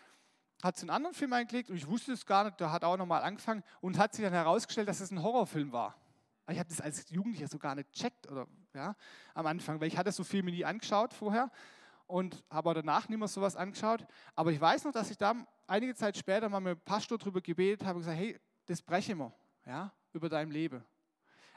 [0.64, 2.98] hat sie einen anderen Film eingeklickt und ich wusste es gar nicht, der hat auch
[2.98, 5.96] nochmal angefangen und hat sich dann herausgestellt, dass es ein Horrorfilm war.
[6.50, 8.96] Ich habe das als Jugendlicher so gar nicht checkt oder ja,
[9.34, 11.52] am Anfang, weil ich hatte so Filme nie angeschaut vorher
[12.08, 14.06] und habe danach nicht mehr sowas angeschaut.
[14.36, 15.36] Aber ich weiß noch, dass ich da
[15.70, 19.34] einige Zeit später mal mit dem Pastor darüber gebetet habe gesagt, hey, das brechen wir,
[19.66, 20.84] ja, über dein Leben.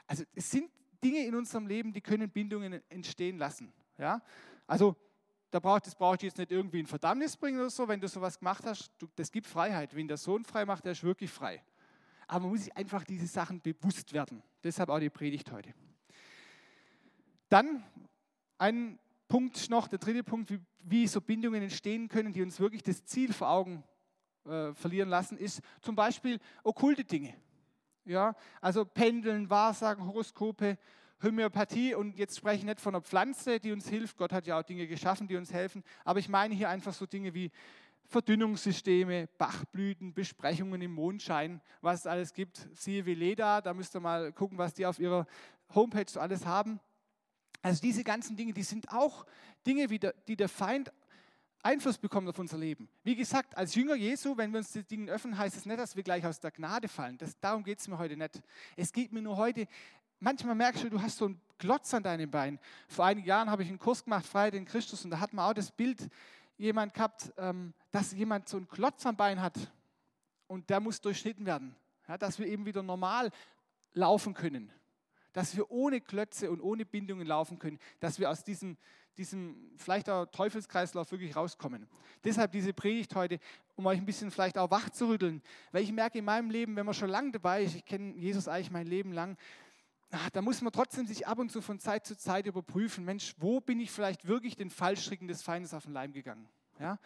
[0.07, 0.69] Also es sind
[1.03, 3.73] Dinge in unserem Leben, die können Bindungen entstehen lassen.
[3.97, 4.21] Ja?
[4.67, 4.95] Also
[5.51, 8.39] da braucht, das braucht jetzt nicht irgendwie ein Verdammnis bringen oder so, wenn du sowas
[8.39, 8.91] gemacht hast.
[8.97, 9.95] Du, das gibt Freiheit.
[9.95, 11.61] Wenn der Sohn frei macht, der ist wirklich frei.
[12.27, 14.41] Aber man muss sich einfach diese Sachen bewusst werden.
[14.63, 15.73] Deshalb auch die Predigt heute.
[17.49, 17.83] Dann
[18.57, 18.97] ein
[19.27, 23.05] Punkt noch, der dritte Punkt, wie, wie so Bindungen entstehen können, die uns wirklich das
[23.05, 23.83] Ziel vor Augen
[24.45, 27.33] äh, verlieren lassen, ist zum Beispiel okkulte Dinge.
[28.05, 30.77] Ja, also Pendeln, Wahrsagen, Horoskope,
[31.21, 34.59] Homöopathie, und jetzt spreche ich nicht von einer Pflanze, die uns hilft, Gott hat ja
[34.59, 37.49] auch Dinge geschaffen, die uns helfen, aber ich meine hier einfach so Dinge wie
[38.05, 42.67] Verdünnungssysteme, Bachblüten, Besprechungen im Mondschein, was es alles gibt.
[42.73, 45.25] Siehe Veleda, da müsst ihr mal gucken, was die auf ihrer
[45.73, 46.79] Homepage so alles haben.
[47.61, 49.25] Also diese ganzen Dinge, die sind auch
[49.65, 50.91] Dinge, die der Feind
[51.63, 52.89] Einfluss bekommt auf unser Leben.
[53.05, 55.95] Wie gesagt, als Jünger Jesu, wenn wir uns die Dinge öffnen, heißt es nicht, dass
[55.95, 57.17] wir gleich aus der Gnade fallen.
[57.17, 58.41] Das, darum geht es mir heute nicht.
[58.75, 59.67] Es geht mir nur heute,
[60.19, 62.59] manchmal merkst du, du hast so einen Klotz an deinem Bein.
[62.89, 65.49] Vor einigen Jahren habe ich einen Kurs gemacht, Freiheit in Christus, und da hat man
[65.49, 66.09] auch das Bild
[66.57, 69.57] jemand gehabt, ähm, dass jemand so einen Klotz am Bein hat
[70.47, 71.75] und der muss durchschnitten werden.
[72.09, 73.31] Ja, dass wir eben wieder normal
[73.93, 74.69] laufen können
[75.33, 78.77] dass wir ohne Klötze und ohne Bindungen laufen können, dass wir aus diesem,
[79.17, 81.87] diesem vielleicht auch Teufelskreislauf wirklich rauskommen.
[82.23, 83.39] Deshalb diese Predigt heute,
[83.75, 86.75] um euch ein bisschen vielleicht auch wach zu rütteln, weil ich merke in meinem Leben,
[86.75, 89.37] wenn man schon lange dabei ist, ich kenne Jesus eigentlich mein Leben lang,
[90.11, 93.35] ah, da muss man trotzdem sich ab und zu von Zeit zu Zeit überprüfen, Mensch,
[93.37, 96.47] wo bin ich vielleicht wirklich den Fallstricken des Feindes auf den Leim gegangen?
[96.79, 96.99] Ja?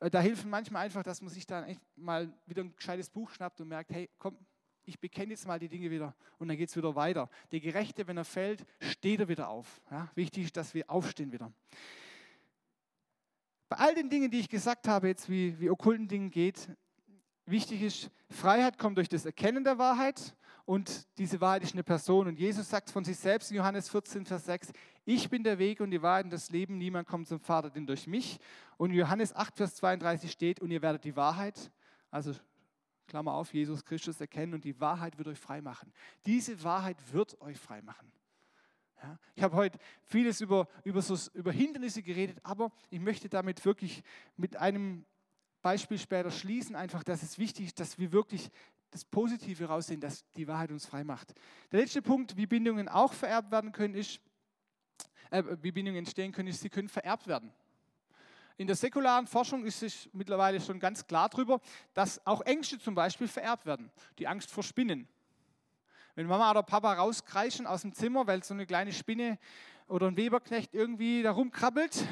[0.00, 3.60] Äh, da hilft manchmal einfach, dass man sich dann mal wieder ein gescheites Buch schnappt
[3.60, 4.36] und merkt, hey, komm,
[4.84, 7.28] ich bekenne jetzt mal die Dinge wieder und dann geht es wieder weiter.
[7.52, 9.80] Der Gerechte, wenn er fällt, steht er wieder auf.
[9.90, 11.52] Ja, wichtig ist, dass wir aufstehen wieder.
[13.68, 16.68] Bei all den Dingen, die ich gesagt habe, jetzt wie, wie okkulten Dingen geht,
[17.46, 22.28] wichtig ist, Freiheit kommt durch das Erkennen der Wahrheit und diese Wahrheit ist eine Person.
[22.28, 24.72] Und Jesus sagt von sich selbst in Johannes 14, Vers 6,
[25.04, 27.86] ich bin der Weg und die Wahrheit und das Leben, niemand kommt zum Vater, denn
[27.86, 28.38] durch mich.
[28.76, 31.72] Und in Johannes 8, Vers 32 steht, und ihr werdet die Wahrheit,
[32.10, 32.34] also
[33.10, 35.92] Klammer auf, Jesus Christus erkennen und die Wahrheit wird euch frei machen.
[36.26, 38.10] Diese Wahrheit wird euch frei machen.
[39.02, 43.64] Ja, ich habe heute vieles über, über, so, über Hindernisse geredet, aber ich möchte damit
[43.64, 44.02] wirklich
[44.36, 45.04] mit einem
[45.60, 48.48] Beispiel später schließen, einfach, dass es wichtig ist, dass wir wirklich
[48.90, 51.34] das Positive raussehen, dass die Wahrheit uns frei macht.
[51.72, 54.20] Der letzte Punkt, wie Bindungen auch vererbt werden können, ist,
[55.30, 57.52] äh, wie Bindungen entstehen können, ist, sie können vererbt werden.
[58.60, 61.62] In der säkularen Forschung ist es mittlerweile schon ganz klar darüber,
[61.94, 63.90] dass auch Ängste zum Beispiel vererbt werden.
[64.18, 65.08] Die Angst vor Spinnen.
[66.14, 69.38] Wenn Mama oder Papa rauskreischen aus dem Zimmer, weil so eine kleine Spinne
[69.88, 72.06] oder ein Weberknecht irgendwie da rumkrabbelt,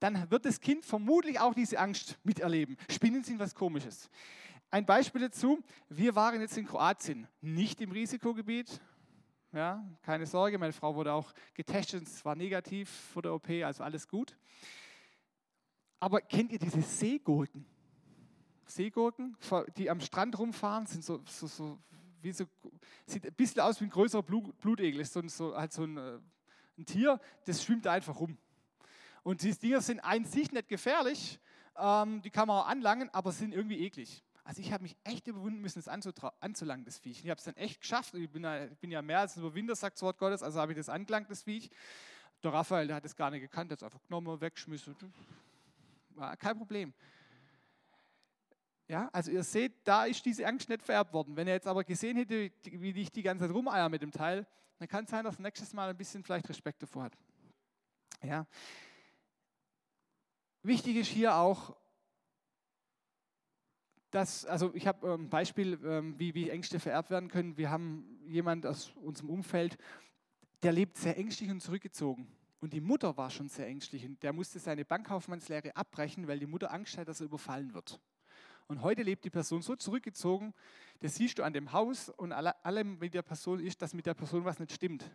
[0.00, 2.76] dann wird das Kind vermutlich auch diese Angst miterleben.
[2.90, 4.10] Spinnen sind was Komisches.
[4.70, 8.82] Ein Beispiel dazu, wir waren jetzt in Kroatien, nicht im Risikogebiet.
[9.54, 13.82] Ja, keine Sorge, meine Frau wurde auch getestet, es war negativ vor der OP, also
[13.82, 14.36] alles gut.
[16.02, 17.64] Aber kennt ihr diese Seegurken?
[18.66, 19.36] Seegurken,
[19.76, 21.78] die am Strand rumfahren, sind so, so, so
[22.20, 22.44] wie so,
[23.06, 26.18] sieht ein bisschen aus wie ein größerer Blutegel, ist so, so, halt so ein, äh,
[26.76, 28.36] ein, Tier, das schwimmt einfach rum.
[29.22, 31.38] Und diese Dinger sind an sich nicht gefährlich,
[31.76, 34.24] ähm, die kann man auch anlangen, aber sind irgendwie eklig.
[34.42, 37.22] Also ich habe mich echt überwunden müssen, das anzulangen, das Viech.
[37.22, 38.12] Ich habe es dann echt geschafft.
[38.14, 40.72] Ich bin, ja, bin ja mehr als ein Überwinder, sagt das Wort Gottes, also habe
[40.72, 41.70] ich das angelangt, das Viech.
[42.42, 44.96] Der Raphael, der hat es gar nicht gekannt, hat es einfach genommen, weggeschmissen.
[46.38, 46.94] Kein Problem.
[48.88, 51.36] Ja, also ihr seht, da ist diese Angst nicht vererbt worden.
[51.36, 54.46] Wenn ihr jetzt aber gesehen hätte, wie ich die ganze Zeit rumeier mit dem Teil,
[54.78, 57.16] dann kann es sein, dass nächstes Mal ein bisschen vielleicht Respekt davor hat.
[58.22, 58.46] Ja.
[60.62, 61.76] Wichtig ist hier auch,
[64.10, 67.56] dass, also ich habe ein ähm, Beispiel, ähm, wie, wie Ängste vererbt werden können.
[67.56, 69.78] Wir haben jemanden aus unserem Umfeld,
[70.62, 72.28] der lebt sehr ängstlich und zurückgezogen.
[72.62, 76.46] Und die Mutter war schon sehr ängstlich und der musste seine Bankkaufmannslehre abbrechen, weil die
[76.46, 78.00] Mutter Angst hat, dass er überfallen wird.
[78.68, 80.54] Und heute lebt die Person so zurückgezogen,
[81.00, 84.14] das siehst du an dem Haus und allem mit der Person ist, dass mit der
[84.14, 85.10] Person was nicht stimmt.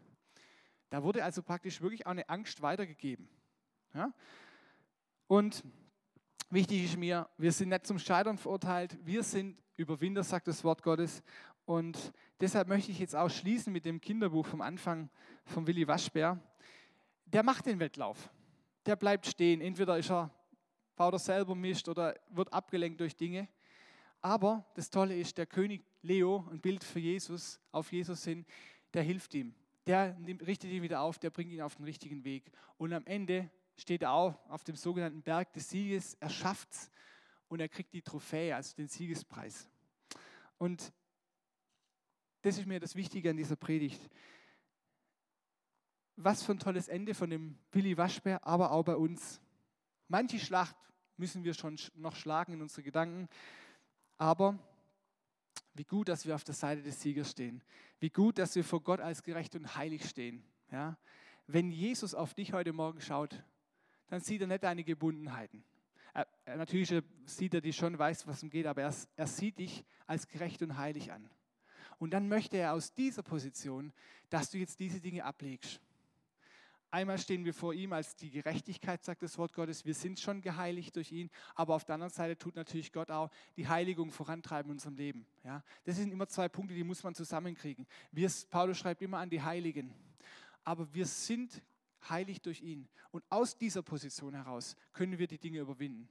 [0.89, 3.29] Da wurde also praktisch wirklich auch eine Angst weitergegeben.
[3.93, 4.13] Ja?
[5.27, 5.63] Und
[6.49, 10.83] wichtig ist mir, wir sind nicht zum Scheitern verurteilt, wir sind Überwinder, sagt das Wort
[10.83, 11.23] Gottes.
[11.63, 15.09] Und deshalb möchte ich jetzt auch schließen mit dem Kinderbuch vom Anfang
[15.45, 16.41] von Willi Waschbär
[17.27, 18.29] der macht den Wettlauf.
[18.85, 19.61] Der bleibt stehen.
[19.61, 20.31] Entweder ist er,
[20.95, 23.47] baut er selber Mist oder wird abgelenkt durch Dinge.
[24.21, 28.45] Aber das Tolle ist, der König Leo, ein Bild für Jesus, auf Jesus hin,
[28.93, 29.53] der hilft ihm.
[29.85, 32.51] Der richtet ihn wieder auf, der bringt ihn auf den richtigen Weg.
[32.77, 36.15] Und am Ende steht er auch auf dem sogenannten Berg des Sieges.
[36.15, 36.89] Er schafft es
[37.47, 39.69] und er kriegt die Trophäe, also den Siegespreis.
[40.57, 40.91] Und
[42.41, 44.09] das ist mir das Wichtige an dieser Predigt
[46.17, 49.39] was für ein tolles Ende von dem Willi Waschbär, aber auch bei uns.
[50.07, 50.75] Manche Schlacht
[51.15, 53.29] müssen wir schon noch schlagen in unsere Gedanken,
[54.17, 54.57] aber
[55.75, 57.61] wie gut, dass wir auf der Seite des Siegers stehen.
[57.99, 60.43] Wie gut, dass wir vor Gott als gerecht und heilig stehen.
[60.71, 60.97] Ja?
[61.45, 63.43] Wenn Jesus auf dich heute Morgen schaut,
[64.07, 65.63] dann sieht er nicht deine Gebundenheiten.
[66.13, 69.85] Er, natürlich sieht er dich schon, weiß, was es geht, aber er, er sieht dich
[70.07, 71.29] als gerecht und heilig an.
[71.99, 73.93] Und dann möchte er aus dieser Position,
[74.29, 75.79] dass du jetzt diese Dinge ablegst.
[76.89, 79.85] Einmal stehen wir vor ihm als die Gerechtigkeit, sagt das Wort Gottes.
[79.85, 83.29] Wir sind schon geheiligt durch ihn, aber auf der anderen Seite tut natürlich Gott auch
[83.57, 85.25] die Heiligung vorantreiben in unserem Leben.
[85.43, 87.85] Ja, das sind immer zwei Punkte, die muss man zusammenkriegen.
[88.11, 89.93] Wir, Paulus schreibt immer an die Heiligen,
[90.63, 91.61] aber wir sind
[92.09, 92.87] heilig durch ihn.
[93.11, 96.07] Und aus dieser Position heraus können wir die Dinge überwinden.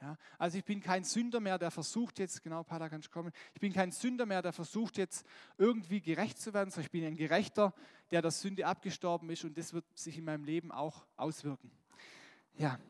[0.00, 3.30] Ja, also ich bin kein Sünder mehr, der versucht jetzt, genau, Pater, kannst du kommen,
[3.54, 5.24] ich bin kein Sünder mehr, der versucht jetzt
[5.58, 7.72] irgendwie gerecht zu werden, sondern ich bin ein Gerechter,
[8.10, 11.70] der der Sünde abgestorben ist und das wird sich in meinem Leben auch auswirken.
[12.54, 12.80] Ja,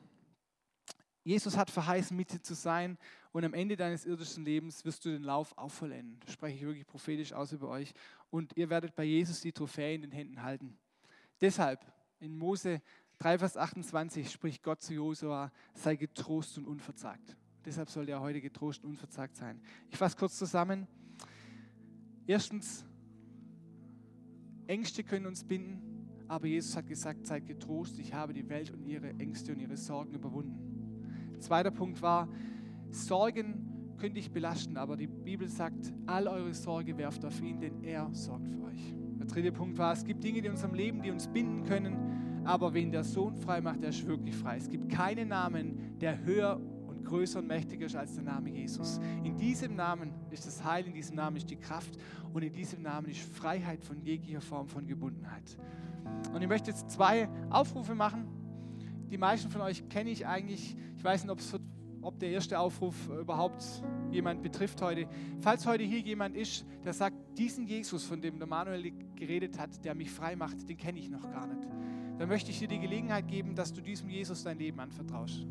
[1.24, 2.98] Jesus hat verheißen, Mitte zu sein
[3.32, 6.18] und am Ende deines irdischen Lebens wirst du den Lauf auch vollenden.
[6.20, 7.92] Das spreche ich wirklich prophetisch aus über euch
[8.30, 10.78] und ihr werdet bei Jesus die Trophäe in den Händen halten.
[11.40, 11.80] Deshalb
[12.18, 12.82] in Mose
[13.22, 17.36] 3, Vers 28 spricht Gott zu Josua, sei getrost und unverzagt.
[17.64, 19.60] Deshalb soll er heute getrost und unverzagt sein.
[19.90, 20.88] Ich fasse kurz zusammen.
[22.26, 22.84] Erstens,
[24.66, 28.84] Ängste können uns binden, aber Jesus hat gesagt, seid getrost, ich habe die Welt und
[28.84, 31.38] ihre Ängste und ihre Sorgen überwunden.
[31.38, 32.28] Zweiter Punkt war,
[32.90, 37.84] Sorgen können dich belasten, aber die Bibel sagt, all eure Sorge werft auf ihn, denn
[37.84, 38.96] er sorgt für euch.
[39.20, 42.74] Der dritte Punkt war, es gibt Dinge in unserem Leben, die uns binden können, aber
[42.74, 44.56] wen der Sohn frei macht, der ist wirklich frei.
[44.56, 49.00] Es gibt keinen Namen, der höher und größer und mächtiger ist als der Name Jesus.
[49.24, 51.96] In diesem Namen ist das Heil, in diesem Namen ist die Kraft
[52.32, 55.56] und in diesem Namen ist Freiheit von jeglicher Form von Gebundenheit.
[56.32, 58.26] Und ich möchte jetzt zwei Aufrufe machen.
[59.10, 60.76] Die meisten von euch kenne ich eigentlich.
[60.96, 61.36] Ich weiß nicht,
[62.00, 63.64] ob der erste Aufruf überhaupt
[64.10, 65.06] jemand betrifft heute.
[65.40, 69.84] Falls heute hier jemand ist, der sagt, diesen Jesus, von dem der Manuel geredet hat,
[69.84, 71.68] der mich frei macht, den kenne ich noch gar nicht
[72.22, 75.44] dann möchte ich dir die Gelegenheit geben, dass du diesem Jesus dein Leben anvertraust.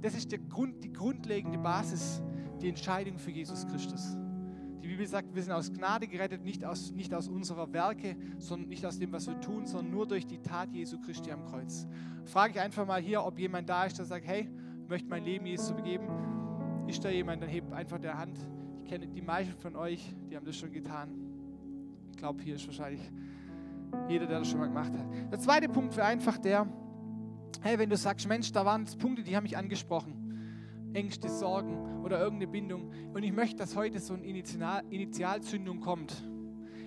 [0.00, 2.22] Das ist Grund, die grundlegende Basis,
[2.60, 4.16] die Entscheidung für Jesus Christus.
[4.84, 8.68] Die Bibel sagt, wir sind aus Gnade gerettet, nicht aus, nicht aus unserer Werke, sondern
[8.68, 11.88] nicht aus dem, was wir tun, sondern nur durch die Tat Jesu Christi am Kreuz.
[12.24, 14.48] Frage ich einfach mal hier, ob jemand da ist, der sagt, hey,
[14.84, 16.06] ich möchte mein Leben Jesus begeben.
[16.86, 18.38] Ist da jemand, dann hebt einfach der Hand.
[18.84, 21.10] Ich kenne die meisten von euch, die haben das schon getan.
[22.12, 23.00] Ich glaube, hier ist wahrscheinlich
[24.08, 25.06] jeder, der das schon mal gemacht hat.
[25.30, 26.66] Der zweite Punkt wäre einfach der,
[27.62, 30.22] hey, wenn du sagst, Mensch, da waren Punkte, die haben mich angesprochen.
[30.94, 32.90] Ängste, Sorgen oder irgendeine Bindung.
[33.14, 36.22] Und ich möchte, dass heute so eine Initial Initialzündung kommt.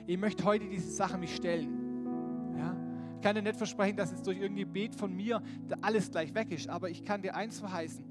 [0.07, 2.55] Ich möchte heute diese Sache mich stellen.
[2.57, 2.75] Ja?
[3.15, 5.41] Ich kann dir nicht versprechen, dass jetzt durch irgendein Gebet von mir
[5.81, 8.05] alles gleich weg ist, aber ich kann dir eins verheißen.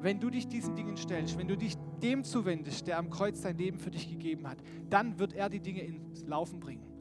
[0.00, 3.56] Wenn du dich diesen Dingen stellst, wenn du dich dem zuwendest, der am Kreuz sein
[3.56, 4.58] Leben für dich gegeben hat,
[4.88, 6.95] dann wird er die Dinge ins Laufen bringen.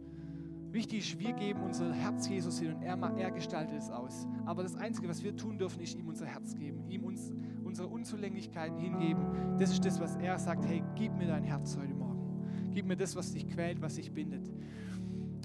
[0.76, 4.28] Wichtig ist, wir geben unser Herz Jesus hin und er, er gestaltet es aus.
[4.46, 7.32] Aber das Einzige, was wir tun dürfen, ist ihm unser Herz geben, ihm uns,
[7.64, 9.58] unsere Unzulänglichkeiten hingeben.
[9.58, 12.74] Das ist das, was er sagt, hey, gib mir dein Herz heute Morgen.
[12.74, 14.52] Gib mir das, was dich quält, was dich bindet.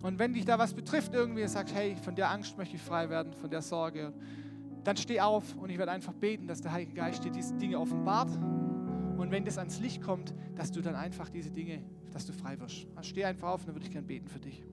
[0.03, 3.09] Und wenn dich da was betrifft, irgendwie sagst, hey, von der Angst möchte ich frei
[3.09, 4.13] werden, von der Sorge,
[4.83, 7.79] dann steh auf und ich werde einfach beten, dass der Heilige Geist dir diese Dinge
[7.79, 8.37] offenbart.
[9.17, 12.59] Und wenn das ans Licht kommt, dass du dann einfach diese Dinge, dass du frei
[12.59, 12.89] wirst.
[12.97, 14.65] Also steh einfach auf und dann würde ich gerne beten für dich.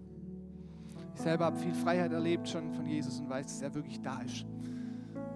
[1.17, 4.21] Ich selber habe viel Freiheit erlebt schon von Jesus und weiß, dass er wirklich da
[4.21, 4.45] ist,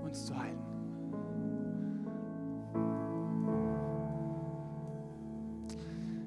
[0.03, 0.59] uns zu heilen.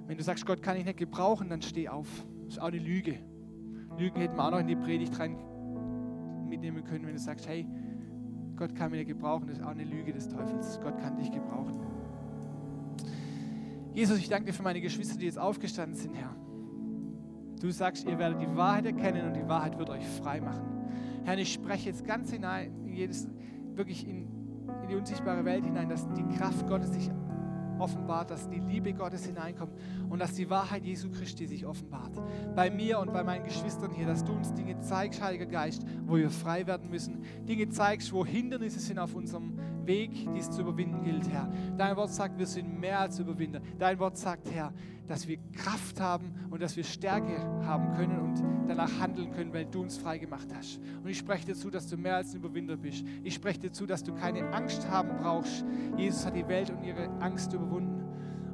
[0.08, 2.08] Wenn du sagst, Gott kann ich nicht gebrauchen, dann steh auf.
[2.46, 3.20] Das ist auch eine Lüge.
[3.96, 5.36] Lügen hätten wir auch noch in die Predigt rein
[6.48, 7.64] mitnehmen können, wenn du sagst, hey,
[8.56, 10.80] Gott kann mich nicht gebrauchen, das ist auch eine Lüge des Teufels.
[10.82, 11.78] Gott kann dich gebrauchen.
[13.92, 16.34] Jesus, ich danke dir für meine Geschwister, die jetzt aufgestanden sind, Herr.
[17.60, 20.74] Du sagst, ihr werdet die Wahrheit erkennen und die Wahrheit wird euch frei machen.
[21.24, 23.28] Herr, ich spreche jetzt ganz hinein, in jedes,
[23.74, 24.28] wirklich in,
[24.82, 27.10] in die unsichtbare Welt hinein, dass die Kraft Gottes sich
[27.78, 29.72] offenbart, dass die Liebe Gottes hineinkommt
[30.08, 32.12] und dass die Wahrheit Jesu Christi sich offenbart.
[32.54, 36.16] Bei mir und bei meinen Geschwistern hier, dass du uns Dinge zeigst, Heiliger Geist, wo
[36.16, 37.22] wir frei werden müssen.
[37.46, 41.50] Dinge zeigst, wo Hindernisse sind auf unserem Weg, die es zu überwinden gilt, Herr.
[41.76, 43.60] Dein Wort sagt, wir sind mehr als Überwinder.
[43.78, 44.72] Dein Wort sagt, Herr,
[45.06, 49.66] dass wir Kraft haben und dass wir Stärke haben können und danach handeln können, weil
[49.66, 50.80] du uns frei gemacht hast.
[51.02, 53.04] Und ich spreche dir zu, dass du mehr als ein Überwinder bist.
[53.22, 55.64] Ich spreche dir zu, dass du keine Angst haben brauchst.
[55.96, 58.02] Jesus hat die Welt und ihre Angst überwunden.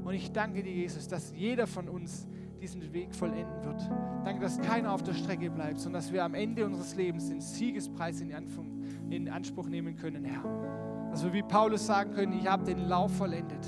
[0.04, 2.26] Und ich danke dir, Jesus, dass jeder von uns
[2.60, 3.88] diesen Weg vollenden wird.
[4.24, 7.40] Danke, dass keiner auf der Strecke bleibt, sondern dass wir am Ende unseres Lebens den
[7.40, 10.89] Siegespreis in Anspruch nehmen können, Herr.
[11.10, 13.66] Dass wir wie Paulus sagen können, ich habe den Lauf vollendet.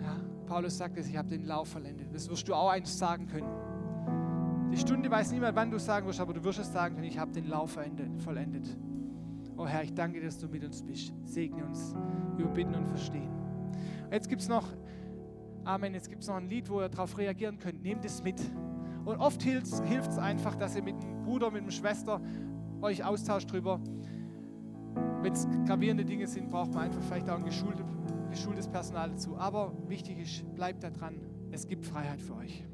[0.00, 0.16] Ja,
[0.46, 2.14] Paulus sagt es, ich habe den Lauf vollendet.
[2.14, 4.70] Das wirst du auch eins sagen können.
[4.72, 7.06] Die Stunde weiß niemand, wann du es sagen wirst, aber du wirst es sagen können,
[7.06, 7.78] ich habe den Lauf
[8.18, 8.76] vollendet.
[9.56, 11.12] Oh Herr, ich danke dass du mit uns bist.
[11.24, 11.94] Segne uns,
[12.36, 13.28] wir bitten und verstehen.
[14.10, 14.66] Jetzt gibt es noch
[15.64, 15.94] Amen.
[15.94, 17.82] Jetzt gibt es noch ein Lied, wo ihr darauf reagieren könnt.
[17.82, 18.40] Nehmt es mit.
[19.04, 22.20] Und oft hilft es einfach, dass ihr mit einem Bruder, mit einer Schwester
[22.80, 23.80] euch austauscht drüber.
[25.22, 29.36] Wenn es gravierende Dinge sind, braucht man einfach vielleicht auch ein geschultes, Personal dazu.
[29.36, 31.20] Aber wichtig ist, bleibt da dran.
[31.52, 32.64] Es gibt Freiheit für euch.